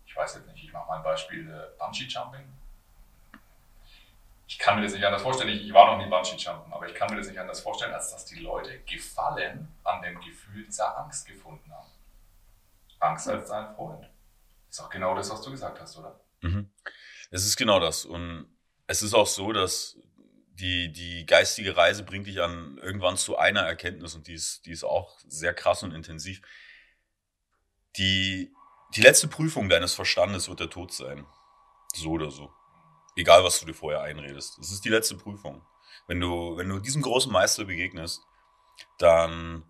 ich 0.06 0.16
weiß 0.16 0.36
jetzt 0.36 0.48
nicht, 0.48 0.66
ich 0.66 0.74
mache 0.74 0.88
mal 0.88 0.98
ein 0.98 1.04
Beispiel 1.04 1.50
äh, 1.50 1.80
Bungee 1.80 2.04
Jumping. 2.04 2.46
Ich 4.48 4.60
kann 4.60 4.76
mir 4.76 4.84
das 4.84 4.94
nicht 4.94 5.04
anders 5.04 5.22
vorstellen, 5.22 5.50
ich, 5.50 5.74
war 5.74 5.96
noch 5.96 6.04
nie 6.04 6.10
Bungee 6.10 6.36
Jumpen, 6.36 6.72
aber 6.72 6.88
ich 6.88 6.94
kann 6.94 7.10
mir 7.10 7.18
das 7.18 7.28
nicht 7.28 7.40
anders 7.40 7.62
vorstellen, 7.62 7.94
als 7.94 8.12
dass 8.12 8.26
die 8.26 8.40
Leute 8.40 8.80
Gefallen 8.82 9.70
an 9.84 10.02
dem 10.02 10.20
Gefühl 10.20 10.66
dieser 10.66 10.98
Angst 10.98 11.26
gefunden 11.26 11.72
haben. 11.72 11.90
Angst 13.00 13.30
als 13.30 13.50
dein 13.50 13.74
Freund. 13.74 14.08
Ist 14.70 14.82
auch 14.82 14.90
genau 14.90 15.16
das, 15.16 15.30
was 15.30 15.42
du 15.42 15.52
gesagt 15.52 15.80
hast, 15.80 15.98
oder? 15.98 16.20
Mhm. 16.42 16.70
Es 17.32 17.46
ist 17.46 17.56
genau 17.56 17.80
das. 17.80 18.04
Und 18.04 18.54
es 18.88 19.02
ist 19.02 19.14
auch 19.14 19.28
so, 19.28 19.54
dass 19.54 19.98
die, 20.60 20.92
die 20.92 21.26
geistige 21.26 21.76
Reise 21.76 22.04
bringt 22.04 22.28
dich 22.28 22.42
an 22.42 22.78
irgendwann 22.82 23.18
zu 23.18 23.38
einer 23.38 23.62
Erkenntnis 23.62 24.16
und 24.16 24.28
die 24.28 24.34
ist, 24.34 24.66
die 24.66 24.72
ist 24.72 24.84
auch 24.84 25.20
sehr 25.28 25.54
krass 25.54 25.84
und 25.84 25.92
intensiv. 25.92 26.42
Die, 27.98 28.54
die 28.96 29.02
letzte 29.02 29.28
Prüfung 29.28 29.70
deines 29.70 29.94
Verstandes 29.94 30.48
wird 30.48 30.62
der 30.62 30.70
Tod 30.70 30.94
sein. 30.94 31.26
So 31.94 32.12
oder 32.12 32.32
so. 32.32 32.54
Egal, 33.18 33.44
was 33.44 33.60
du 33.60 33.66
dir 33.66 33.74
vorher 33.74 34.02
einredest. 34.02 34.58
Das 34.58 34.72
ist 34.72 34.86
die 34.86 34.90
letzte 34.90 35.16
Prüfung. 35.16 35.66
Wenn 36.08 36.20
du, 36.20 36.58
wenn 36.58 36.70
du 36.70 36.80
diesem 36.80 37.02
großen 37.02 37.32
Meister 37.32 37.66
begegnest, 37.66 38.22
dann, 38.98 39.64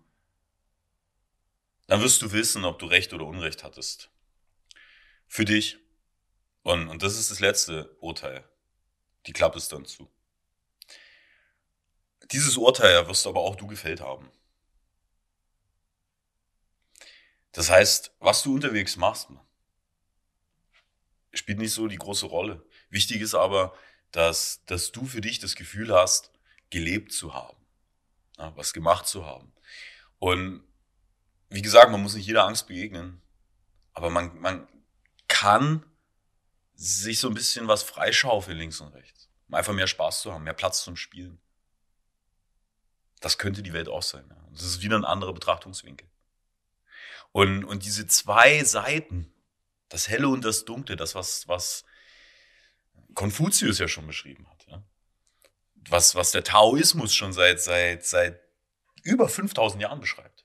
dann 1.86 2.00
wirst 2.00 2.22
du 2.22 2.32
wissen, 2.32 2.64
ob 2.64 2.78
du 2.78 2.86
Recht 2.86 3.12
oder 3.12 3.26
Unrecht 3.26 3.64
hattest. 3.64 4.10
Für 5.26 5.44
dich. 5.44 5.78
Und, 6.62 6.88
und 6.88 7.02
das 7.02 7.16
ist 7.16 7.30
das 7.30 7.40
letzte 7.40 7.96
Urteil. 8.00 8.48
Die 9.26 9.32
Klappe 9.32 9.58
ist 9.58 9.72
dann 9.72 9.84
zu. 9.84 10.10
Dieses 12.32 12.56
Urteil 12.56 13.06
wirst 13.06 13.26
aber 13.26 13.40
auch 13.40 13.56
du 13.56 13.66
gefällt 13.66 14.00
haben. 14.00 14.30
Das 17.52 17.70
heißt, 17.70 18.12
was 18.18 18.42
du 18.42 18.54
unterwegs 18.54 18.96
machst, 18.96 19.28
spielt 21.32 21.58
nicht 21.58 21.72
so 21.72 21.86
die 21.86 21.96
große 21.96 22.26
Rolle. 22.26 22.64
Wichtig 22.90 23.20
ist 23.20 23.34
aber, 23.34 23.74
dass, 24.10 24.64
dass 24.66 24.92
du 24.92 25.06
für 25.06 25.20
dich 25.20 25.38
das 25.38 25.54
Gefühl 25.54 25.94
hast, 25.94 26.30
gelebt 26.70 27.12
zu 27.12 27.34
haben, 27.34 27.56
ja, 28.38 28.54
was 28.56 28.72
gemacht 28.72 29.06
zu 29.06 29.24
haben. 29.24 29.52
Und 30.18 30.64
wie 31.48 31.62
gesagt, 31.62 31.90
man 31.90 32.02
muss 32.02 32.14
nicht 32.14 32.26
jeder 32.26 32.44
Angst 32.44 32.66
begegnen, 32.66 33.22
aber 33.92 34.10
man, 34.10 34.38
man 34.40 34.68
kann 35.28 35.84
sich 36.74 37.20
so 37.20 37.28
ein 37.28 37.34
bisschen 37.34 37.68
was 37.68 37.82
freischaufeln 37.82 38.58
links 38.58 38.80
und 38.80 38.92
rechts, 38.92 39.30
um 39.48 39.54
einfach 39.54 39.72
mehr 39.72 39.86
Spaß 39.86 40.22
zu 40.22 40.32
haben, 40.32 40.44
mehr 40.44 40.52
Platz 40.52 40.82
zum 40.82 40.96
Spielen. 40.96 41.40
Das 43.26 43.38
könnte 43.38 43.64
die 43.64 43.72
Welt 43.72 43.88
auch 43.88 44.04
sein. 44.04 44.24
Ja. 44.30 44.36
Das 44.52 44.62
ist 44.62 44.82
wieder 44.82 44.96
ein 44.96 45.04
anderer 45.04 45.32
Betrachtungswinkel. 45.32 46.08
Und, 47.32 47.64
und 47.64 47.84
diese 47.84 48.06
zwei 48.06 48.62
Seiten, 48.62 49.34
das 49.88 50.08
Helle 50.08 50.28
und 50.28 50.44
das 50.44 50.64
Dunkle, 50.64 50.94
das, 50.94 51.16
was, 51.16 51.48
was 51.48 51.84
Konfuzius 53.14 53.80
ja 53.80 53.88
schon 53.88 54.06
beschrieben 54.06 54.48
hat, 54.48 54.64
ja. 54.68 54.80
was, 55.88 56.14
was 56.14 56.30
der 56.30 56.44
Taoismus 56.44 57.16
schon 57.16 57.32
seit, 57.32 57.60
seit, 57.60 58.06
seit 58.06 58.40
über 59.02 59.28
5000 59.28 59.82
Jahren 59.82 59.98
beschreibt. 59.98 60.44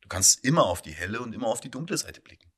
Du 0.00 0.08
kannst 0.08 0.44
immer 0.44 0.64
auf 0.66 0.82
die 0.82 0.90
helle 0.92 1.20
und 1.20 1.32
immer 1.34 1.46
auf 1.46 1.60
die 1.60 1.70
dunkle 1.70 1.96
Seite 1.96 2.20
blicken. 2.20 2.50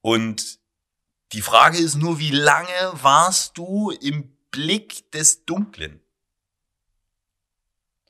Und 0.00 0.58
die 1.32 1.42
Frage 1.42 1.76
ist 1.76 1.96
nur, 1.96 2.18
wie 2.18 2.30
lange 2.30 2.92
warst 2.94 3.58
du 3.58 3.90
im 3.90 4.35
Blick 4.56 5.12
des 5.12 5.44
Dunklen? 5.44 6.02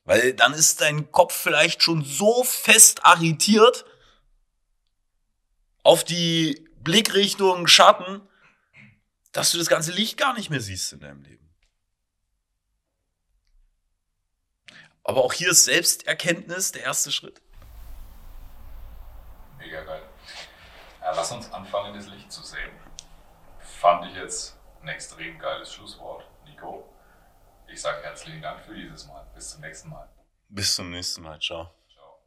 Weil 0.05 0.33
dann 0.35 0.55
ist 0.55 0.81
dein 0.81 1.11
Kopf 1.11 1.35
vielleicht 1.35 1.83
schon 1.83 2.05
so 2.05 2.45
fest 2.45 3.05
arretiert 3.05 3.85
auf 5.83 6.05
die 6.05 6.65
Blickrichtung 6.77 7.67
Schatten, 7.67 8.21
dass 9.33 9.51
du 9.51 9.59
das 9.59 9.67
ganze 9.67 9.91
Licht 9.91 10.17
gar 10.17 10.35
nicht 10.35 10.49
mehr 10.49 10.61
siehst 10.61 10.93
in 10.93 11.01
deinem 11.01 11.23
Leben. 11.23 11.53
Aber 15.03 15.25
auch 15.25 15.33
hier 15.33 15.51
ist 15.51 15.65
Selbsterkenntnis 15.65 16.71
der 16.71 16.85
erste 16.85 17.11
Schritt. 17.11 17.43
Mega 19.59 19.83
geil. 19.83 20.09
Ja, 21.01 21.13
lass 21.17 21.33
uns 21.33 21.53
anfangen, 21.53 21.95
das 21.95 22.07
Licht 22.07 22.31
zu 22.31 22.45
sehen. 22.45 22.71
Fand 23.81 24.07
ich 24.07 24.15
jetzt 24.15 24.57
ein 24.83 24.89
extrem 24.89 25.37
geiles 25.41 25.73
Schlusswort, 25.73 26.25
Nico. 26.57 26.89
Ich 27.69 27.81
sage 27.81 28.03
herzlichen 28.03 28.41
Dank 28.41 28.65
für 28.65 28.75
dieses 28.75 29.07
Mal. 29.07 29.27
Bis 29.35 29.51
zum 29.51 29.61
nächsten 29.61 29.91
Mal. 29.91 30.09
Bis 30.49 30.75
zum 30.75 30.91
nächsten 30.91 31.23
Mal. 31.23 31.39
Ciao. 31.39 31.71
Ciao. 31.93 32.23